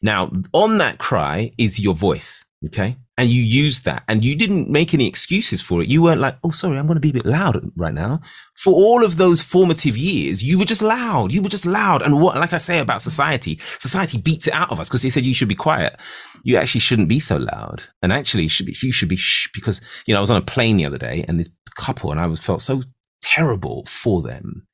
[0.00, 2.46] Now, on that cry is your voice.
[2.64, 2.96] Okay.
[3.18, 5.88] And you use that and you didn't make any excuses for it.
[5.88, 8.22] You weren't like, Oh, sorry, I'm going to be a bit loud right now.
[8.56, 11.30] For all of those formative years, you were just loud.
[11.30, 12.00] You were just loud.
[12.00, 15.10] And what, like I say about society, society beats it out of us because they
[15.10, 16.00] said you should be quiet.
[16.44, 17.84] You actually shouldn't be so loud.
[18.00, 20.42] And actually should be, you should be shh because, you know, I was on a
[20.42, 22.82] plane the other day and this couple and I was felt so
[23.34, 24.66] terrible for them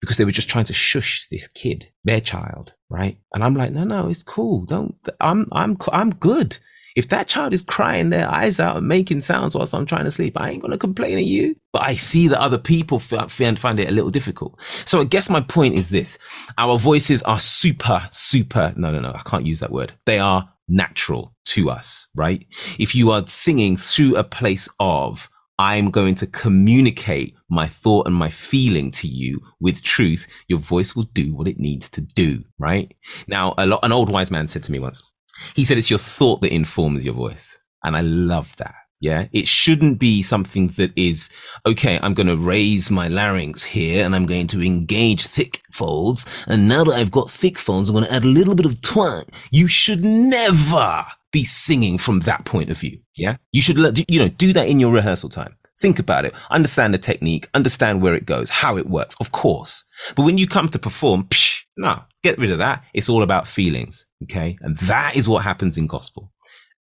[0.00, 3.18] because they were just trying to shush this kid, their child, right?
[3.32, 4.66] And I'm like, no, no, it's cool.
[4.66, 4.94] Don't.
[5.20, 6.58] I'm, I'm, I'm good.
[6.94, 10.12] If that child is crying their eyes out and making sounds whilst I'm trying to
[10.12, 11.56] sleep, I ain't gonna complain at you.
[11.72, 14.60] But I see that other people find find it a little difficult.
[14.84, 16.18] So I guess my point is this:
[16.56, 18.72] our voices are super, super.
[18.76, 19.10] No, no, no.
[19.12, 19.92] I can't use that word.
[20.06, 22.46] They are natural to us, right?
[22.78, 28.16] If you are singing through a place of I'm going to communicate my thought and
[28.16, 30.26] my feeling to you with truth.
[30.48, 32.92] Your voice will do what it needs to do, right?
[33.28, 35.14] Now, a lot, an old wise man said to me once,
[35.54, 37.58] he said, it's your thought that informs your voice.
[37.84, 38.74] And I love that.
[39.00, 39.26] Yeah.
[39.32, 41.28] It shouldn't be something that is,
[41.66, 46.26] okay, I'm going to raise my larynx here and I'm going to engage thick folds.
[46.46, 48.80] And now that I've got thick folds, I'm going to add a little bit of
[48.80, 49.24] twang.
[49.50, 52.96] You should never be singing from that point of view.
[53.16, 53.38] Yeah.
[53.50, 53.76] You should,
[54.08, 55.56] you know, do that in your rehearsal time.
[55.80, 56.32] Think about it.
[56.48, 57.48] Understand the technique.
[57.54, 59.84] Understand where it goes, how it works, of course.
[60.14, 62.84] But when you come to perform, psh, no, get rid of that.
[62.94, 64.06] It's all about feelings.
[64.22, 64.56] Okay.
[64.60, 66.32] And that is what happens in gospel.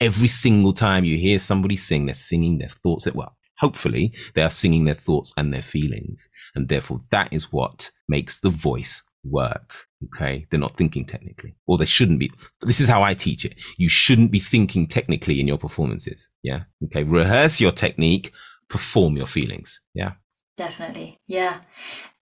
[0.00, 3.06] Every single time you hear somebody sing, they're singing their thoughts.
[3.06, 6.28] At, well, hopefully they are singing their thoughts and their feelings.
[6.56, 9.86] And therefore that is what makes the voice work.
[10.04, 10.46] Okay.
[10.50, 12.30] They're not thinking technically or they shouldn't be.
[12.60, 13.54] This is how I teach it.
[13.76, 16.30] You shouldn't be thinking technically in your performances.
[16.42, 16.62] Yeah.
[16.84, 17.02] Okay.
[17.02, 18.32] Rehearse your technique,
[18.68, 19.80] perform your feelings.
[19.94, 20.12] Yeah.
[20.56, 21.18] Definitely.
[21.26, 21.60] Yeah.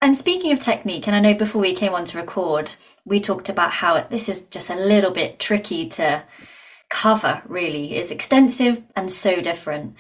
[0.01, 2.75] And speaking of technique, and I know before we came on to record,
[3.07, 6.25] we talked about how this is just a little bit tricky to
[6.91, 7.95] cover, really.
[7.95, 9.97] It's extensive and so different.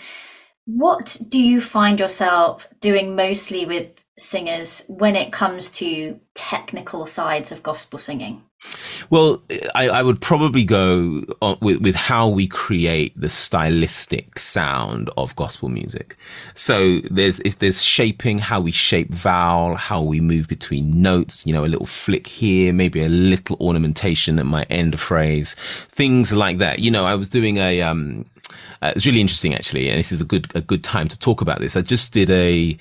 [0.67, 7.53] What do you find yourself doing mostly with singers when it comes to technical sides
[7.53, 8.43] of gospel singing?
[9.11, 9.43] Well,
[9.75, 11.25] I, I would probably go
[11.61, 16.17] with, with how we create the stylistic sound of gospel music.
[16.55, 21.47] So there's there's shaping how we shape vowel, how we move between notes.
[21.47, 25.55] You know, a little flick here, maybe a little ornamentation that might end a phrase,
[25.89, 26.79] things like that.
[26.79, 28.25] You know, I was doing a um,
[28.83, 31.41] uh, it's really interesting actually, and this is a good a good time to talk
[31.41, 31.77] about this.
[31.77, 32.77] I just did a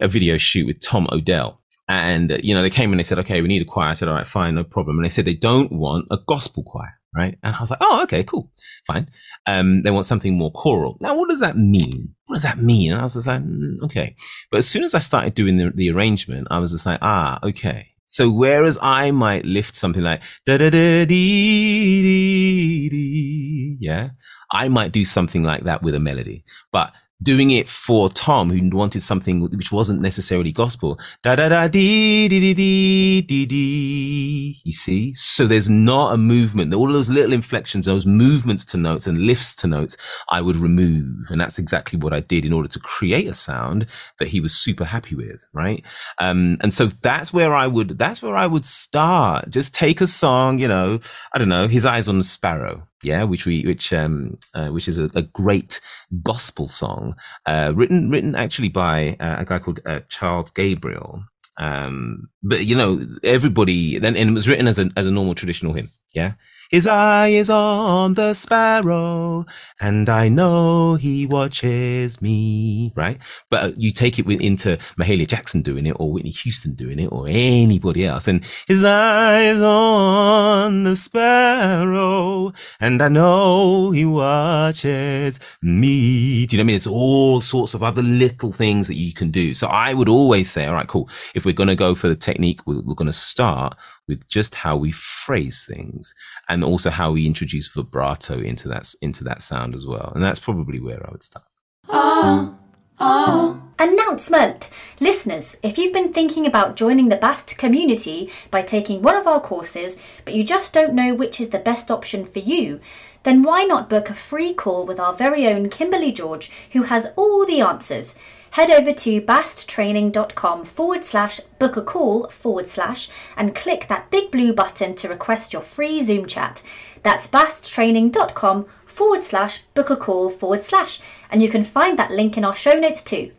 [0.00, 3.42] a video shoot with Tom Odell and, you know, they came and they said, okay,
[3.42, 3.88] we need a choir.
[3.88, 4.96] I said, all right, fine, no problem.
[4.96, 7.38] And they said they don't want a gospel choir, right?
[7.42, 8.50] And I was like, oh, okay, cool,
[8.86, 9.08] fine.
[9.46, 10.96] Um, they want something more choral.
[11.00, 12.14] Now, what does that mean?
[12.26, 12.92] What does that mean?
[12.92, 14.16] And I was just like, mm, okay.
[14.50, 17.38] But as soon as I started doing the, the arrangement, I was just like, ah,
[17.42, 17.88] okay.
[18.06, 24.10] So whereas I might lift something like da da da dee dee, yeah,
[24.50, 26.44] I might do something like that with a melody.
[26.70, 26.92] But
[27.22, 30.98] doing it for Tom, who wanted something which wasn't necessarily gospel.
[31.22, 34.60] Da da da dee dee dee dee dee.
[34.64, 35.14] You see?
[35.14, 36.74] So there's not a movement.
[36.74, 39.96] All those little inflections, those movements to notes and lifts to notes,
[40.30, 41.30] I would remove.
[41.30, 43.86] And that's exactly what I did in order to create a sound
[44.18, 45.84] that he was super happy with, right?
[46.18, 49.50] Um, and so that's where I would, that's where I would start.
[49.50, 51.00] Just take a song, you know,
[51.32, 54.88] I don't know, His Eyes on the Sparrow yeah, which we which um uh, which
[54.88, 55.80] is a, a, great
[56.22, 61.24] gospel song, uh, written written actually by uh, a guy called uh, Charles Gabriel.
[61.56, 65.34] Um, but you know everybody then and it was written as a as a normal
[65.34, 65.90] traditional hymn.
[66.14, 66.34] Yeah,
[66.74, 69.46] his eye is on the sparrow,
[69.80, 72.92] and I know he watches me.
[72.96, 73.18] Right?
[73.48, 77.06] But uh, you take it into Mahalia Jackson doing it, or Whitney Houston doing it,
[77.12, 85.38] or anybody else, and his eye is on the sparrow, and I know he watches
[85.62, 86.44] me.
[86.46, 86.76] Do you know what I mean?
[86.76, 89.54] It's all sorts of other little things that you can do.
[89.54, 91.08] So I would always say, all right, cool.
[91.36, 93.76] If we're going to go for the technique, we're, we're going to start
[94.08, 96.14] with just how we phrase things
[96.48, 100.12] and also how we introduce vibrato into that into that sound as well.
[100.14, 101.46] And that's probably where I would start.
[101.88, 102.58] Oh,
[102.98, 103.60] oh.
[103.76, 104.70] Announcement!
[105.00, 109.40] Listeners, if you've been thinking about joining the BAST community by taking one of our
[109.40, 112.78] courses, but you just don't know which is the best option for you,
[113.24, 117.08] then why not book a free call with our very own Kimberly George, who has
[117.16, 118.14] all the answers?
[118.54, 124.30] Head over to basttraining.com forward slash book a call forward slash and click that big
[124.30, 126.62] blue button to request your free Zoom chat.
[127.02, 132.36] That's basttraining.com forward slash book a call forward slash, and you can find that link
[132.36, 133.32] in our show notes too.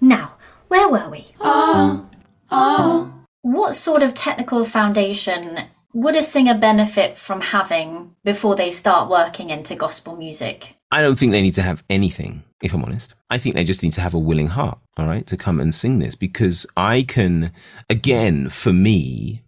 [0.00, 0.34] Now,
[0.66, 1.28] where were we?
[1.40, 2.10] Oh,
[2.50, 3.14] oh.
[3.42, 5.60] What sort of technical foundation
[5.92, 10.74] would a singer benefit from having before they start working into gospel music?
[10.90, 13.14] I don't think they need to have anything, if I'm honest.
[13.30, 15.74] I think they just need to have a willing heart, all right, to come and
[15.74, 17.52] sing this because I can,
[17.90, 19.42] again, for me,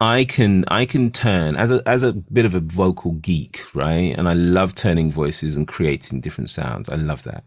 [0.00, 4.16] I can I can turn as a as a bit of a vocal geek, right?
[4.16, 6.88] And I love turning voices and creating different sounds.
[6.88, 7.44] I love that.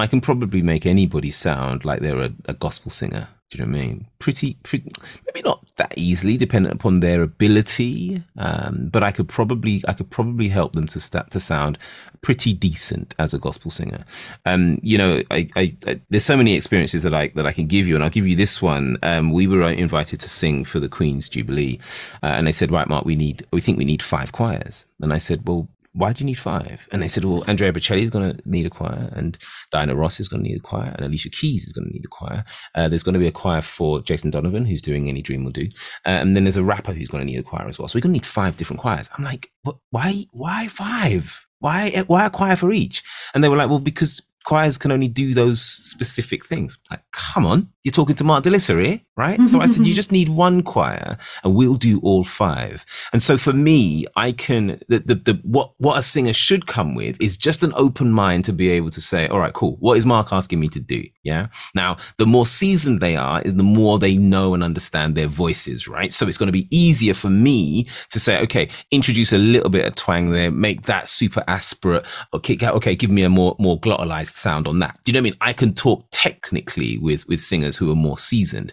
[0.00, 3.72] I can probably make anybody sound like they're a, a gospel singer do you know
[3.72, 4.06] what I mean?
[4.20, 4.92] Pretty, pretty,
[5.26, 8.22] maybe not that easily, dependent upon their ability.
[8.36, 11.76] Um, but I could probably, I could probably help them to start to sound
[12.20, 14.04] pretty decent as a gospel singer.
[14.46, 17.66] Um, you know, I, I, I, there's so many experiences that I that I can
[17.66, 18.98] give you, and I'll give you this one.
[19.02, 21.80] Um, we were invited to sing for the Queen's Jubilee,
[22.22, 24.86] uh, and they said, right, Mark, we need, we think we need five choirs.
[25.00, 26.88] And I said, well, why do you need five?
[26.92, 29.36] And they said, well, Andrea Bocelli is going to need a choir, and
[29.72, 32.04] Diana Ross is going to need a choir, and Alicia Keys is going to need
[32.04, 32.44] a choir.
[32.74, 35.52] Uh, there's going to be a choir for Jason Donovan, who's doing Any Dream Will
[35.52, 35.66] Do,
[36.06, 37.88] uh, and then there's a rapper who's going to need a choir as well.
[37.88, 39.10] So we're going to need five different choirs.
[39.16, 39.78] I'm like, what?
[39.90, 40.26] Why?
[40.32, 41.46] Why five?
[41.58, 42.04] Why?
[42.06, 43.02] Why a choir for each?
[43.34, 46.78] And they were like, well, because choirs can only do those specific things.
[46.90, 48.78] Like, come on, you're talking to Mark De-Lisser
[49.16, 49.38] right?
[49.48, 52.84] so I said, you just need one choir and we'll do all five.
[53.12, 56.94] And so for me, I can, the, the, the, what, what a singer should come
[56.94, 59.76] with is just an open mind to be able to say, all right, cool.
[59.80, 61.04] What is Mark asking me to do?
[61.22, 61.48] Yeah.
[61.74, 65.86] Now, the more seasoned they are is the more they know and understand their voices,
[65.86, 66.12] right?
[66.12, 69.84] So it's going to be easier for me to say, okay, introduce a little bit
[69.84, 72.06] of twang there, make that super aspirate.
[72.32, 72.56] Okay.
[72.62, 72.94] Okay.
[72.94, 74.98] Give me a more, more glottalized sound on that.
[75.04, 75.38] Do you know what I mean?
[75.42, 78.72] I can talk technically with with singers who are more seasoned,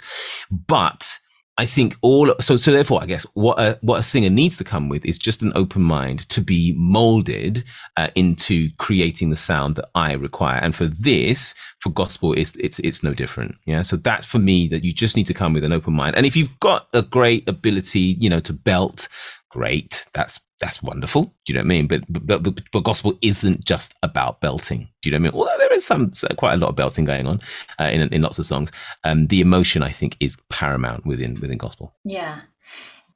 [0.49, 1.19] but
[1.59, 4.63] I think all so so therefore I guess what a what a singer needs to
[4.63, 7.63] come with is just an open mind to be molded
[7.95, 10.59] uh, into creating the sound that I require.
[10.59, 13.55] And for this for gospel it's it's it's no different.
[13.65, 13.81] Yeah?
[13.81, 16.15] So that's for me that you just need to come with an open mind.
[16.15, 19.07] And if you've got a great ability you know to belt
[19.49, 21.23] great that's that's wonderful.
[21.23, 21.87] Do you know what I mean?
[21.87, 24.89] But, but, but, but gospel isn't just about belting.
[25.01, 25.39] Do you know what I mean?
[25.39, 27.41] Although there is some, quite a lot of belting going on
[27.79, 28.71] uh, in, in lots of songs.
[29.03, 31.93] Um, the emotion, I think, is paramount within, within gospel.
[32.03, 32.41] Yeah.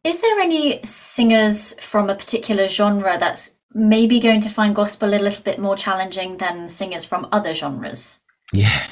[0.03, 5.17] Is there any singers from a particular genre that's maybe going to find gospel a
[5.17, 8.19] little bit more challenging than singers from other genres?
[8.53, 8.85] Yeah.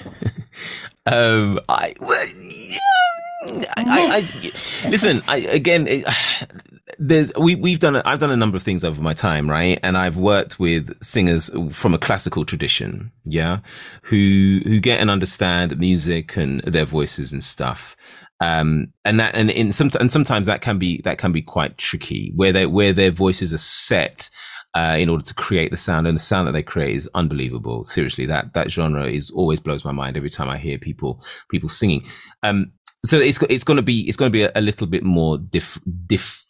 [1.06, 2.78] um, I, well, yeah.
[3.46, 5.22] I, I, I, listen.
[5.28, 6.06] I again, it,
[7.00, 7.96] there's we we've done.
[7.96, 9.80] I've done a number of things over my time, right?
[9.82, 13.60] And I've worked with singers from a classical tradition, yeah,
[14.04, 17.96] who who get and understand music and their voices and stuff.
[18.42, 21.78] Um, and that and in some and sometimes that can be that can be quite
[21.78, 24.30] tricky, where they where their voices are set
[24.76, 27.86] uh, in order to create the sound, and the sound that they create is unbelievable.
[27.86, 31.70] Seriously, that that genre is always blows my mind every time I hear people people
[31.70, 32.04] singing.
[32.44, 32.74] Um,
[33.06, 35.38] so it's it's going to be it's going to be a, a little bit more
[35.38, 36.46] diff, diff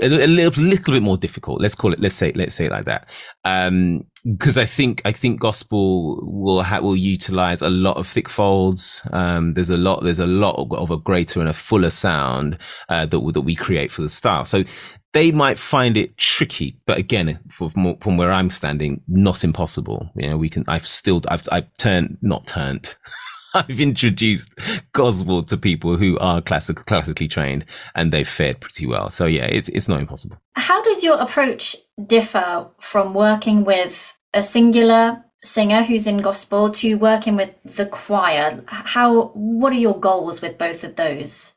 [0.00, 1.60] a, a little, little bit more difficult.
[1.60, 2.00] Let's call it.
[2.00, 2.32] Let's say.
[2.32, 3.08] Let's say it like that.
[3.44, 8.28] Um, because I think I think gospel will ha- will utilize a lot of thick
[8.28, 9.02] folds.
[9.12, 12.58] Um, there's a lot there's a lot of, of a greater and a fuller sound
[12.88, 14.44] uh, that that we create for the style.
[14.44, 14.64] So
[15.12, 20.10] they might find it tricky, but again, from, from where I'm standing, not impossible.
[20.16, 20.64] You know, we can.
[20.66, 22.96] I've still I've I've turned not turned.
[23.68, 24.52] I've introduced
[24.92, 29.10] gospel to people who are classic, classically trained and they've fared pretty well.
[29.10, 30.38] So yeah, it's it's not impossible.
[30.54, 36.94] How does your approach differ from working with a singular singer who's in gospel to
[36.94, 38.64] working with the choir?
[38.66, 41.54] How what are your goals with both of those?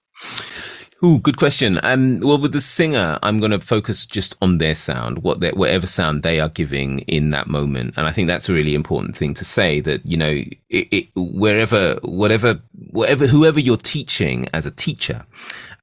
[1.04, 1.80] Ooh, good question.
[1.84, 5.52] Um, well, with the singer, I'm going to focus just on their sound, what they,
[5.52, 9.16] whatever sound they are giving in that moment, and I think that's a really important
[9.16, 9.80] thing to say.
[9.80, 10.32] That you know,
[10.70, 15.24] it, it, wherever, whatever, whatever, whoever you're teaching as a teacher,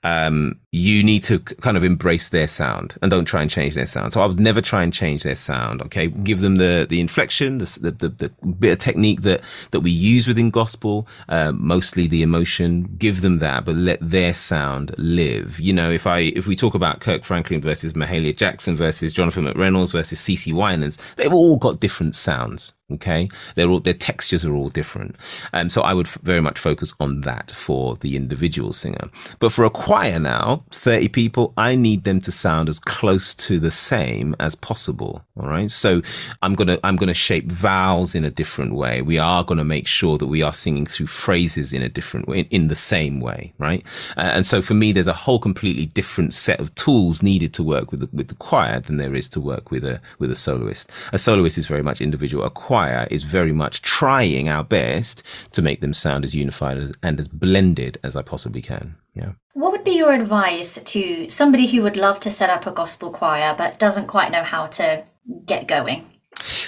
[0.04, 3.86] um, you need to kind of embrace their sound and don't try and change their
[3.86, 4.12] sound.
[4.12, 5.80] So I would never try and change their sound.
[5.82, 9.40] Okay, give them the the inflection, the the, the bit of technique that
[9.70, 12.94] that we use within gospel, uh, mostly the emotion.
[12.98, 15.58] Give them that, but let their sound live.
[15.58, 19.46] You know, if I if we talk about Kirk Franklin versus Mahalia Jackson versus Jonathan
[19.46, 22.74] McReynolds versus CeCe Winans, they've all got different sounds.
[22.94, 25.16] Okay, they're all their textures are all different,
[25.52, 29.10] and um, so I would f- very much focus on that for the individual singer.
[29.38, 33.58] But for a choir now, thirty people, I need them to sound as close to
[33.58, 35.24] the same as possible.
[35.36, 36.02] All right, so
[36.42, 39.02] I'm gonna I'm gonna shape vowels in a different way.
[39.02, 42.40] We are gonna make sure that we are singing through phrases in a different way,
[42.40, 43.84] in, in the same way, right?
[44.16, 47.62] Uh, and so for me, there's a whole completely different set of tools needed to
[47.62, 50.34] work with the, with the choir than there is to work with a with a
[50.36, 50.90] soloist.
[51.12, 52.44] A soloist is very much individual.
[52.44, 55.22] A choir choir is very much trying our best
[55.52, 58.96] to make them sound as unified as, and as blended as I possibly can.
[59.14, 59.32] Yeah.
[59.54, 63.10] What would be your advice to somebody who would love to set up a gospel
[63.10, 65.04] choir but doesn't quite know how to
[65.46, 66.10] get going?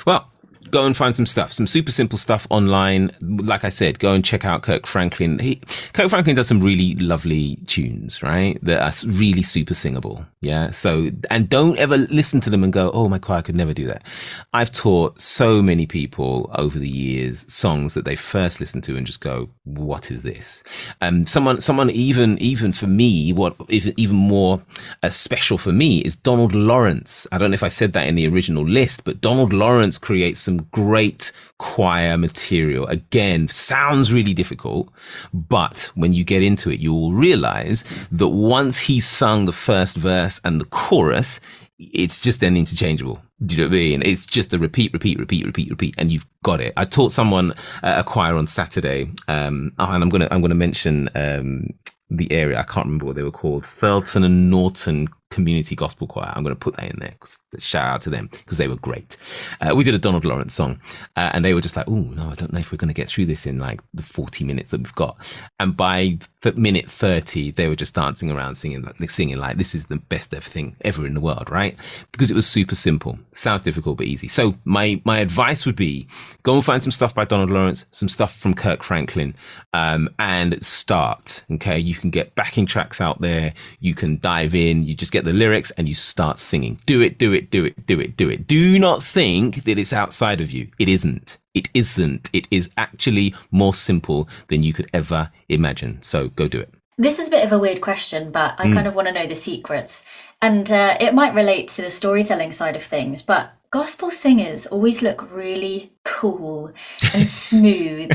[0.06, 0.25] Well,
[0.70, 3.10] go and find some stuff, some super simple stuff online.
[3.20, 5.38] Like I said, go and check out Kirk Franklin.
[5.38, 5.56] He,
[5.92, 8.58] Kirk Franklin does some really lovely tunes, right?
[8.62, 10.24] That are really super singable.
[10.40, 10.70] Yeah.
[10.70, 13.86] So, and don't ever listen to them and go, oh, my choir could never do
[13.86, 14.04] that.
[14.52, 19.06] I've taught so many people over the years songs that they first listen to and
[19.06, 20.62] just go, what is this?
[21.00, 24.62] Um, someone, someone even, even for me, what even, even more
[25.02, 27.26] uh, special for me is Donald Lawrence.
[27.32, 30.40] I don't know if I said that in the original list, but Donald Lawrence creates
[30.40, 32.86] some great choir material.
[32.86, 34.92] Again, sounds really difficult,
[35.32, 39.96] but when you get into it, you will realize that once he's sung the first
[39.96, 41.40] verse and the chorus,
[41.78, 43.20] it's just then interchangeable.
[43.44, 44.02] Do you know what I mean?
[44.02, 46.72] It's just a repeat, repeat, repeat, repeat, repeat, and you've got it.
[46.76, 47.52] I taught someone
[47.82, 51.68] uh, a choir on Saturday, um, and I'm gonna I'm gonna mention um,
[52.08, 52.58] the area.
[52.58, 53.66] I can't remember what they were called.
[53.66, 56.32] Felton and Norton Community Gospel Choir.
[56.34, 57.14] I'm going to put that in there.
[57.58, 59.16] Shout out to them because they were great.
[59.60, 60.80] Uh, we did a Donald Lawrence song,
[61.16, 62.94] uh, and they were just like, "Oh no, I don't know if we're going to
[62.94, 65.16] get through this in like the 40 minutes that we've got."
[65.58, 66.18] And by
[66.54, 70.32] minute 30, they were just dancing around, singing, like, singing like, "This is the best
[70.32, 71.76] ever thing ever in the world," right?
[72.12, 73.18] Because it was super simple.
[73.34, 74.28] Sounds difficult but easy.
[74.28, 76.06] So my my advice would be
[76.44, 79.34] go and find some stuff by Donald Lawrence, some stuff from Kirk Franklin,
[79.72, 81.44] um, and start.
[81.50, 83.52] Okay, you can get backing tracks out there.
[83.80, 84.84] You can dive in.
[84.84, 86.78] You just get the lyrics and you start singing.
[86.84, 88.46] Do it, do it, do it, do it, do it.
[88.46, 90.68] Do not think that it's outside of you.
[90.78, 91.38] It isn't.
[91.54, 92.28] It isn't.
[92.34, 96.02] It is actually more simple than you could ever imagine.
[96.02, 96.74] So go do it.
[96.98, 98.74] This is a bit of a weird question, but I mm.
[98.74, 100.04] kind of want to know the secrets.
[100.42, 105.02] And uh, it might relate to the storytelling side of things, but gospel singers always
[105.02, 106.72] look really cool
[107.14, 108.10] and smooth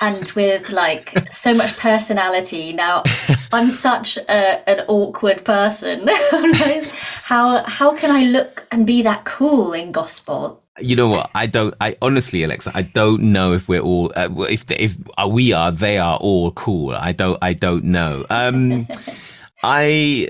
[0.00, 2.72] and with like so much personality.
[2.72, 3.02] Now,
[3.52, 6.08] I'm such a, an awkward person.
[7.22, 10.62] how how can I look and be that cool in gospel?
[10.78, 11.30] You know what?
[11.34, 11.74] I don't.
[11.80, 14.12] I honestly, Alexa, I don't know if we're all.
[14.16, 14.96] Uh, if if
[15.28, 16.94] we are, they are all cool.
[16.94, 17.38] I don't.
[17.42, 18.24] I don't know.
[18.30, 18.86] Um,
[19.62, 20.28] I,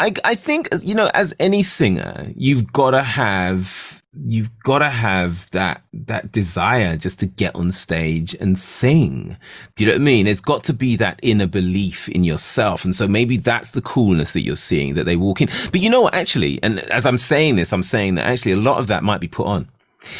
[0.00, 4.88] I, I think you know, as any singer, you've got to have you've got to
[4.88, 9.36] have that that desire just to get on stage and sing.
[9.76, 10.26] Do you know what I mean?
[10.26, 14.32] It's got to be that inner belief in yourself, and so maybe that's the coolness
[14.32, 15.50] that you're seeing that they walk in.
[15.70, 16.14] But you know what?
[16.14, 19.20] Actually, and as I'm saying this, I'm saying that actually a lot of that might
[19.20, 19.68] be put on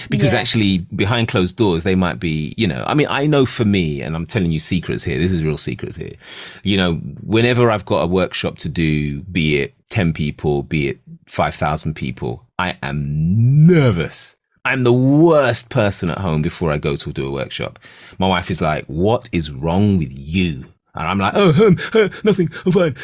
[0.09, 0.39] because yeah.
[0.39, 4.01] actually behind closed doors they might be you know i mean i know for me
[4.01, 6.15] and i'm telling you secrets here this is real secrets here.
[6.63, 11.01] You know whenever i've got a workshop to do be it 10 people be it
[11.27, 14.37] 5000 people i am nervous.
[14.63, 17.79] I'm the worst person at home before i go to do a workshop.
[18.19, 22.09] My wife is like what is wrong with you And I'm like, oh, um, uh,
[22.25, 22.97] nothing, I'm fine.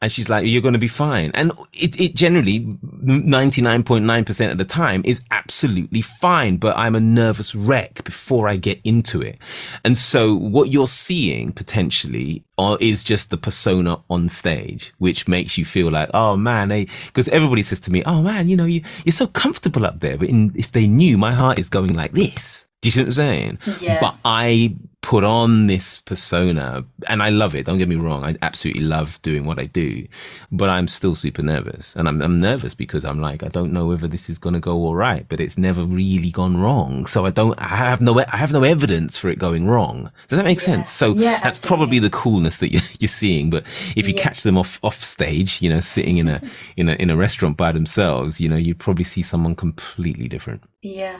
[0.00, 1.30] And she's like, you're going to be fine.
[1.34, 7.54] And it, it generally, 99.9% of the time is absolutely fine, but I'm a nervous
[7.54, 9.38] wreck before I get into it.
[9.84, 12.44] And so what you're seeing potentially
[12.80, 16.68] is just the persona on stage, which makes you feel like, oh man,
[17.06, 20.16] because everybody says to me, oh man, you know, you, you're so comfortable up there.
[20.16, 23.06] But in, if they knew my heart is going like this, do you see what
[23.06, 23.58] I'm saying?
[23.80, 24.00] Yeah.
[24.00, 27.66] But I put on this persona and I love it.
[27.66, 28.24] Don't get me wrong.
[28.24, 30.06] I absolutely love doing what I do,
[30.50, 31.94] but I'm still super nervous.
[31.94, 34.60] And I'm, I'm nervous because I'm like, I don't know whether this is going to
[34.60, 37.06] go all right, but it's never really gone wrong.
[37.06, 40.10] So I don't, I have no, I have no evidence for it going wrong.
[40.26, 40.64] Does that make yeah.
[40.64, 40.90] sense?
[40.90, 41.68] So yeah, that's absolutely.
[41.68, 43.48] probably the coolness that you're, you're seeing.
[43.48, 43.64] But
[43.94, 44.22] if you yeah.
[44.22, 46.42] catch them off, off stage, you know, sitting in a,
[46.76, 50.64] in a, in a restaurant by themselves, you know, you'd probably see someone completely different.
[50.80, 51.18] Yeah.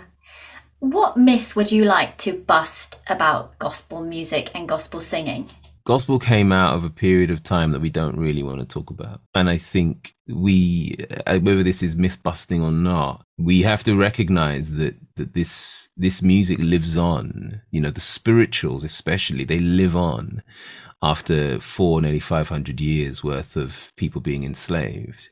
[0.83, 5.49] What myth would you like to bust about gospel music and gospel singing?
[5.85, 8.91] Gospel came out of a period of time that we don't really want to talk
[8.91, 9.20] about.
[9.33, 13.95] And I think we, uh, whether this is myth busting or not, we have to
[13.95, 17.62] recognize that, that this, this music lives on.
[17.70, 20.43] You know, the spirituals, especially, they live on
[21.01, 25.30] after four, nearly 500 years worth of people being enslaved.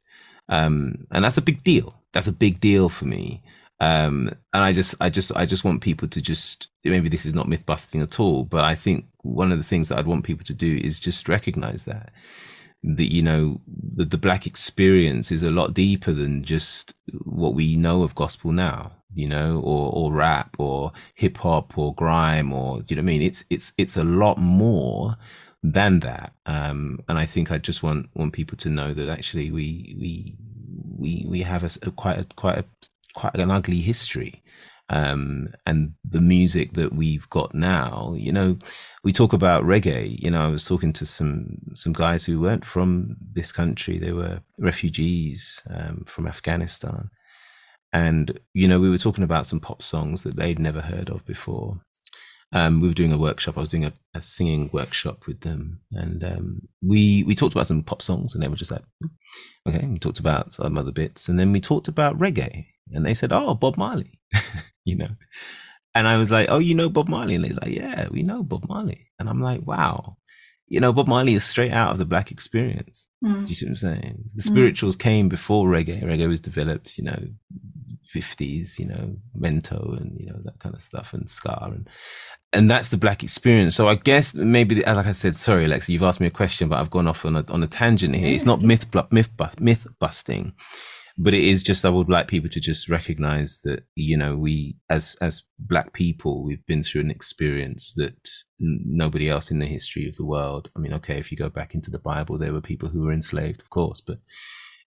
[0.48, 1.96] Um, and that's a big deal.
[2.12, 3.42] That's a big deal for me.
[3.80, 7.34] Um, and I just, I just, I just want people to just, maybe this is
[7.34, 10.24] not myth busting at all, but I think one of the things that I'd want
[10.24, 12.12] people to do is just recognize that,
[12.82, 17.76] that, you know, the, the black experience is a lot deeper than just what we
[17.76, 22.82] know of gospel now, you know, or, or rap or hip hop or grime or,
[22.86, 23.22] you know what I mean?
[23.22, 25.16] It's, it's, it's a lot more
[25.62, 26.34] than that.
[26.44, 30.36] Um, and I think I just want, want people to know that actually we, we,
[30.98, 32.64] we, we have a, a quite a, quite a
[33.20, 34.42] quite an ugly history.
[34.88, 38.58] Um, and the music that we've got now, you know,
[39.04, 40.20] we talk about reggae.
[40.20, 44.12] You know, I was talking to some some guys who weren't from this country; they
[44.12, 47.08] were refugees um, from Afghanistan,
[47.92, 51.24] and you know, we were talking about some pop songs that they'd never heard of
[51.24, 51.80] before.
[52.52, 53.56] Um, we were doing a workshop.
[53.56, 57.68] I was doing a, a singing workshop with them, and um, we we talked about
[57.68, 58.82] some pop songs, and they were just like,
[59.68, 59.86] okay.
[59.86, 63.32] We talked about some other bits, and then we talked about reggae, and they said,
[63.32, 64.18] "Oh, Bob Marley,"
[64.84, 65.10] you know.
[65.94, 68.42] And I was like, "Oh, you know Bob Marley?" And they're like, "Yeah, we know
[68.42, 70.16] Bob Marley." And I'm like, "Wow."
[70.66, 73.08] You know, Bob Marley is straight out of the black experience.
[73.24, 73.44] Mm.
[73.44, 74.24] Do you see what I'm saying?
[74.36, 74.46] The mm.
[74.46, 75.00] spirituals mm.
[75.00, 76.02] came before reggae.
[76.02, 77.18] Reggae was developed, you know,
[78.14, 81.58] 50s, you know, Mento and, you know, that kind of stuff and Ska.
[81.62, 81.88] And,
[82.52, 83.76] and that's the black experience.
[83.76, 86.68] So I guess maybe, uh, like I said, sorry, Alexa, you've asked me a question,
[86.68, 88.34] but I've gone off on a, on a tangent here.
[88.34, 89.30] It's not myth, myth,
[89.60, 90.54] myth busting
[91.18, 94.76] but it is just I would like people to just recognize that you know we
[94.88, 98.30] as as black people we've been through an experience that
[98.60, 100.70] n- nobody else in the history of the world.
[100.74, 103.12] I mean, okay, if you go back into the Bible, there were people who were
[103.12, 104.18] enslaved, of course, but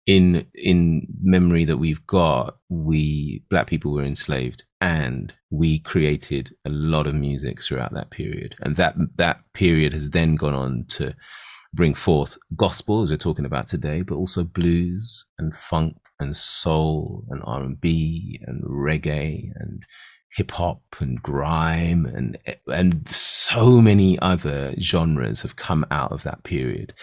[0.06, 6.70] in in memory that we've got, we black people were enslaved and we created a
[6.70, 11.16] lot of music throughout that period, and that that period has then gone on to
[11.74, 17.24] bring forth gospel as we're talking about today, but also blues and funk and soul
[17.30, 19.84] and R&B and reggae and
[20.36, 26.43] hip hop and grime and and so many other genres have come out of that
[26.43, 26.93] period.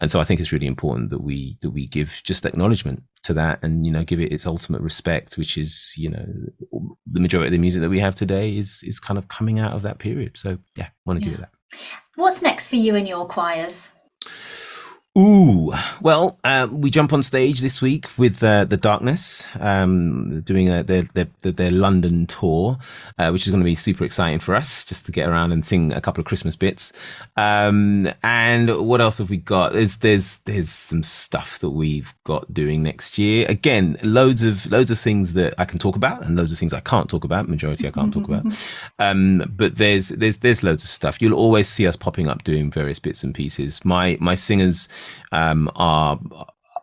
[0.00, 3.34] And so I think it's really important that we that we give just acknowledgement to
[3.34, 6.24] that and you know give it its ultimate respect which is you know
[7.12, 9.72] the majority of the music that we have today is is kind of coming out
[9.72, 10.36] of that period.
[10.36, 11.30] So yeah, want to yeah.
[11.30, 11.78] give it that.
[12.16, 13.92] What's next for you and your choirs?
[15.20, 20.70] Ooh, well, uh, we jump on stage this week with uh, the Darkness, um, doing
[20.70, 22.78] a, their, their, their London tour,
[23.18, 25.62] uh, which is going to be super exciting for us, just to get around and
[25.62, 26.94] sing a couple of Christmas bits.
[27.36, 29.74] Um, and what else have we got?
[29.74, 33.44] There's there's there's some stuff that we've got doing next year.
[33.46, 36.72] Again, loads of loads of things that I can talk about, and loads of things
[36.72, 37.46] I can't talk about.
[37.46, 38.46] Majority I can't talk about.
[38.98, 41.22] Um, but there's there's there's loads of stuff.
[41.22, 43.82] You'll always see us popping up doing various bits and pieces.
[43.82, 44.88] My my singers
[45.32, 46.18] um, are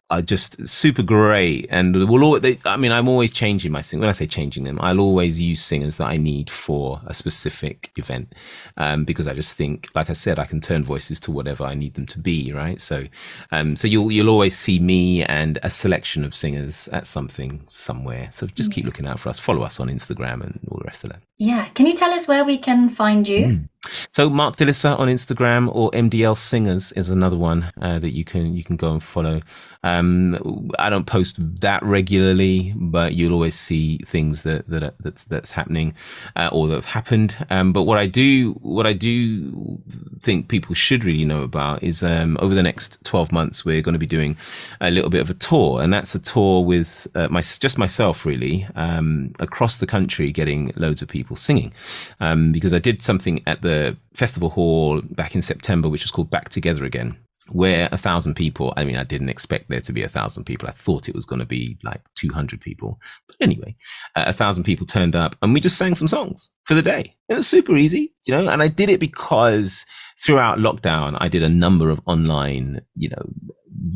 [0.09, 3.99] are just super great and will always, they, I mean, I'm always changing my sing.
[3.99, 7.91] When I say changing them, I'll always use singers that I need for a specific
[7.97, 8.33] event.
[8.77, 11.73] Um, because I just think, like I said, I can turn voices to whatever I
[11.73, 12.53] need them to be.
[12.53, 12.79] Right.
[12.79, 13.03] So,
[13.51, 18.29] um, so you'll, you'll always see me and a selection of singers at something somewhere.
[18.31, 19.39] So just keep looking out for us.
[19.39, 21.19] Follow us on Instagram and all the rest of that.
[21.37, 21.65] Yeah.
[21.75, 23.45] Can you tell us where we can find you?
[23.45, 23.69] Mm.
[24.11, 28.53] So Mark De-Lisser on Instagram or MDL Singers is another one uh, that you can
[28.53, 29.41] you can go and follow.
[29.83, 35.51] Um, I don't post that regularly, but you'll always see things that that that's that's
[35.51, 35.93] happening
[36.35, 37.35] uh, or that have happened.
[37.49, 39.79] Um, but what I do what I do
[40.19, 43.93] think people should really know about is um, over the next twelve months we're going
[43.93, 44.35] to be doing
[44.81, 48.25] a little bit of a tour, and that's a tour with uh, my just myself
[48.25, 51.71] really um, across the country, getting loads of people singing
[52.19, 53.66] um, because I did something at the
[54.13, 57.17] festival hall back in September, which was called Back Together Again
[57.49, 60.67] where a thousand people i mean i didn't expect there to be a thousand people
[60.67, 63.75] i thought it was going to be like 200 people but anyway
[64.15, 67.15] uh, a thousand people turned up and we just sang some songs for the day
[67.29, 69.85] it was super easy you know and i did it because
[70.23, 73.29] throughout lockdown i did a number of online you know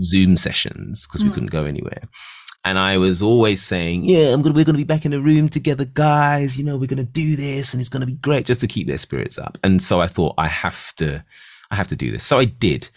[0.02, 1.26] zoom sessions because mm.
[1.26, 1.34] we hmm.
[1.34, 2.04] couldn't go anywhere
[2.64, 5.20] and I was always saying, yeah, I'm gonna, we're going to be back in a
[5.20, 6.58] room together, guys.
[6.58, 8.68] You know, we're going to do this and it's going to be great just to
[8.68, 9.58] keep their spirits up.
[9.64, 11.24] And so I thought I have to,
[11.72, 12.24] I have to do this.
[12.24, 12.90] So I did.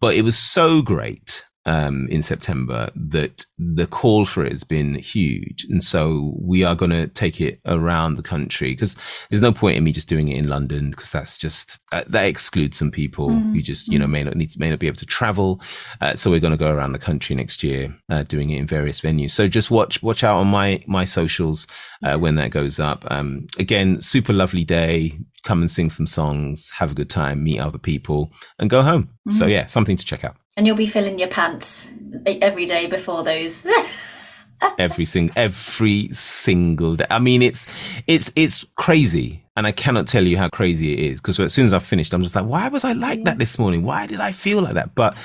[0.00, 4.94] But it was so great um, in September that the call for it has been
[4.94, 5.66] huge.
[5.68, 8.96] And so we are going to take it around the country because
[9.28, 12.24] there's no point in me just doing it in London because that's just, uh, that
[12.24, 13.52] excludes some people mm.
[13.52, 15.60] who just, you know, may not need to, may not be able to travel.
[16.00, 18.66] Uh, so we're going to go around the country next year, uh, doing it in
[18.66, 19.32] various venues.
[19.32, 21.66] So just watch, watch out on my, my socials,
[22.02, 23.04] uh, when that goes up.
[23.10, 25.18] Um, again, super lovely day.
[25.48, 29.08] Come and sing some songs, have a good time, meet other people and go home.
[29.26, 29.32] Mm.
[29.32, 30.36] So yeah, something to check out.
[30.58, 31.90] And you'll be filling your pants
[32.26, 33.66] every day before those.
[34.78, 37.06] every single every single day.
[37.08, 37.66] I mean, it's
[38.06, 41.22] it's it's crazy, and I cannot tell you how crazy it is.
[41.22, 43.58] Because as soon as I finished, I'm just like, why was I like that this
[43.58, 43.84] morning?
[43.84, 44.94] Why did I feel like that?
[44.94, 45.16] But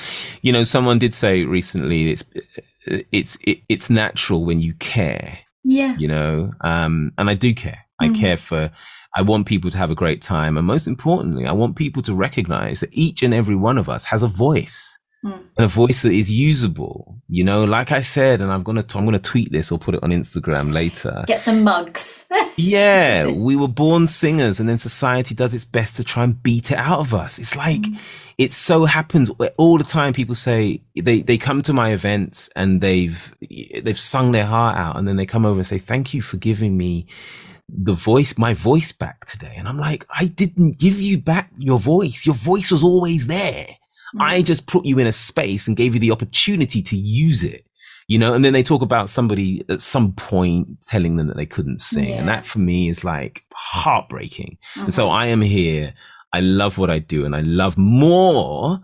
[0.41, 2.23] you know, someone did say recently, it's
[2.85, 5.39] it's it, it's natural when you care.
[5.65, 5.97] Yeah.
[5.97, 7.79] You know, um, and I do care.
[7.99, 8.17] I mm.
[8.17, 8.71] care for.
[9.15, 12.15] I want people to have a great time, and most importantly, I want people to
[12.15, 15.39] recognize that each and every one of us has a voice mm.
[15.57, 17.17] a voice that is usable.
[17.29, 19.95] You know, like I said, and I'm gonna t- I'm gonna tweet this or put
[19.95, 21.23] it on Instagram later.
[21.27, 22.27] Get some mugs.
[22.57, 26.71] yeah, we were born singers, and then society does its best to try and beat
[26.71, 27.39] it out of us.
[27.39, 27.81] It's like.
[27.81, 27.97] Mm.
[28.39, 30.11] It so happens all the time.
[30.11, 33.31] People say they, they come to my events and they've
[33.83, 36.37] they've sung their heart out, and then they come over and say, "Thank you for
[36.37, 37.05] giving me
[37.69, 39.53] the voice, my voice back today.
[39.57, 42.25] And I'm like, I didn't give you back your voice.
[42.25, 43.67] Your voice was always there.
[44.19, 44.45] I mm.
[44.45, 47.65] just put you in a space and gave you the opportunity to use it.
[48.07, 51.45] You know, and then they talk about somebody at some point telling them that they
[51.45, 52.09] couldn't sing.
[52.09, 52.15] Yeah.
[52.17, 54.57] And that for me is like heartbreaking.
[54.75, 54.83] Mm-hmm.
[54.85, 55.15] And so mm-hmm.
[55.15, 55.93] I am here.
[56.33, 58.81] I love what I do and I love more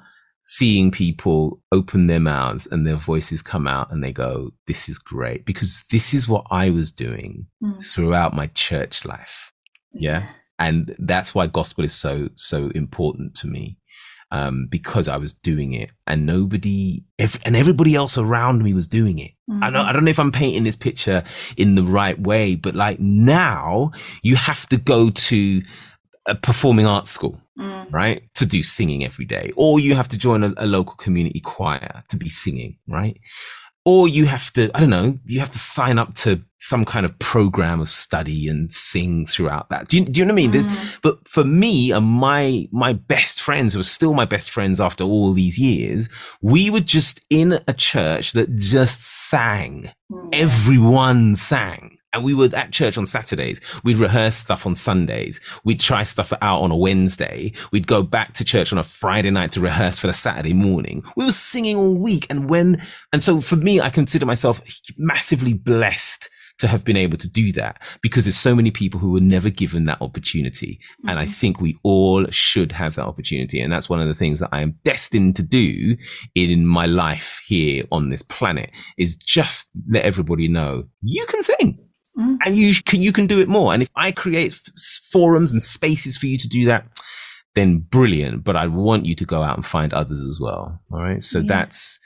[0.51, 4.97] seeing people open their mouths and their voices come out and they go, this is
[4.97, 7.79] great because this is what I was doing mm.
[7.85, 9.53] throughout my church life.
[9.93, 10.21] Yeah?
[10.21, 10.29] yeah.
[10.57, 13.77] And that's why gospel is so, so important to me
[14.31, 18.87] um, because I was doing it and nobody, if, and everybody else around me was
[18.87, 19.33] doing it.
[19.51, 19.63] Mm-hmm.
[19.63, 21.23] I don't, I don't know if I'm painting this picture
[21.57, 23.91] in the right way, but like now
[24.23, 25.61] you have to go to
[26.25, 27.91] a performing arts school, mm.
[27.91, 28.23] right?
[28.35, 32.03] To do singing every day, or you have to join a, a local community choir
[32.09, 33.19] to be singing, right?
[33.85, 37.05] or you have to i don't know you have to sign up to some kind
[37.05, 40.47] of program of study and sing throughout that do you, do you know what i
[40.47, 41.01] mean mm.
[41.01, 45.03] but for me and my my best friends who are still my best friends after
[45.03, 46.09] all these years
[46.41, 50.29] we were just in a church that just sang mm.
[50.33, 53.61] everyone sang and we were at church on Saturdays.
[53.83, 55.39] We'd rehearse stuff on Sundays.
[55.63, 57.53] We'd try stuff out on a Wednesday.
[57.71, 61.03] We'd go back to church on a Friday night to rehearse for the Saturday morning.
[61.15, 62.25] We were singing all week.
[62.29, 62.81] And when,
[63.13, 64.61] and so for me, I consider myself
[64.97, 66.29] massively blessed
[66.59, 69.49] to have been able to do that because there's so many people who were never
[69.49, 70.79] given that opportunity.
[70.81, 71.09] Mm-hmm.
[71.09, 71.31] And I mm-hmm.
[71.31, 73.61] think we all should have that opportunity.
[73.61, 75.95] And that's one of the things that I am destined to do
[76.35, 81.79] in my life here on this planet is just let everybody know you can sing
[82.19, 82.37] Mm.
[82.45, 83.73] And you can, you can do it more.
[83.73, 84.53] And if I create
[85.11, 86.85] forums and spaces for you to do that,
[87.55, 88.43] then brilliant.
[88.43, 90.79] But I want you to go out and find others as well.
[90.91, 91.21] All right.
[91.21, 91.45] So yeah.
[91.47, 91.99] that's,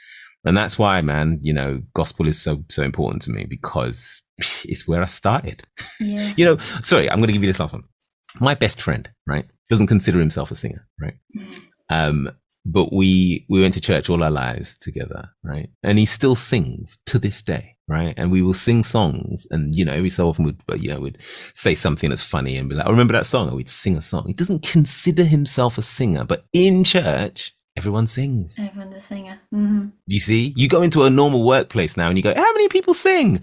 [0.44, 4.22] and that's why, man, you know, gospel is so, so important to me because
[4.64, 5.62] it's where I started.
[6.00, 6.32] Yeah.
[6.36, 7.84] you know, sorry, I'm going to give you this last one.
[8.40, 11.14] My best friend, right, doesn't consider himself a singer, right?
[11.36, 11.60] Mm.
[11.88, 12.30] Um,
[12.64, 15.68] but we we went to church all our lives together, right?
[15.82, 18.14] And he still sings to this day, right?
[18.16, 21.18] And we will sing songs, and you know, every so often we'd you know would
[21.54, 24.02] say something that's funny and be like, "I remember that song," and we'd sing a
[24.02, 24.24] song.
[24.26, 28.58] He doesn't consider himself a singer, but in church, everyone sings.
[28.58, 29.40] Everyone's a singer.
[29.54, 29.88] Mm-hmm.
[30.06, 32.94] You see, you go into a normal workplace now, and you go, "How many people
[32.94, 33.40] sing?"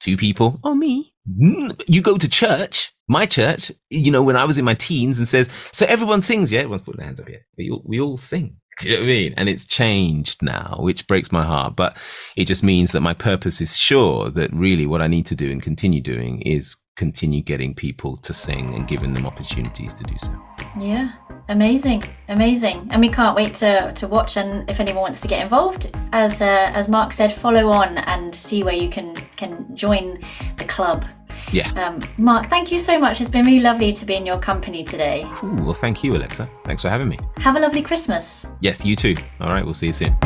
[0.00, 0.58] Two people.
[0.64, 1.12] Oh, me.
[1.28, 5.18] Mm, you go to church my church, you know, when I was in my teens
[5.18, 6.60] and says, so everyone sings, yeah?
[6.60, 7.44] Everyone's putting their hands up here.
[7.58, 8.56] We all, we all sing.
[8.78, 9.34] Do you know what I mean?
[9.36, 11.74] And it's changed now, which breaks my heart.
[11.74, 11.96] But
[12.36, 15.50] it just means that my purpose is sure that really what I need to do
[15.50, 20.14] and continue doing is continue getting people to sing and giving them opportunities to do
[20.18, 20.32] so.
[20.78, 21.12] Yeah,
[21.48, 24.36] amazing, amazing, and we can't wait to, to watch.
[24.36, 28.34] And if anyone wants to get involved, as uh, as Mark said, follow on and
[28.34, 30.20] see where you can can join
[30.58, 31.04] the club.
[31.52, 31.70] Yeah.
[31.72, 33.20] Um, Mark, thank you so much.
[33.20, 35.24] It's been really lovely to be in your company today.
[35.42, 36.48] Ooh, well, thank you, Alexa.
[36.64, 37.18] Thanks for having me.
[37.38, 38.46] Have a lovely Christmas.
[38.60, 39.16] Yes, you too.
[39.40, 40.16] All right, we'll see you soon.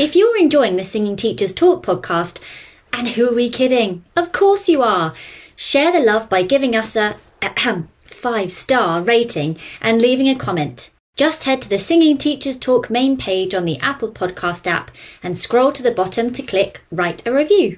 [0.00, 2.40] If you're enjoying the Singing Teachers Talk podcast,
[2.92, 4.04] and who are we kidding?
[4.16, 5.12] Of course you are.
[5.56, 7.16] Share the love by giving us a
[8.18, 10.90] five star rating and leaving a comment.
[11.16, 14.90] Just head to the Singing Teachers Talk main page on the Apple Podcast app
[15.22, 17.76] and scroll to the bottom to click Write a Review.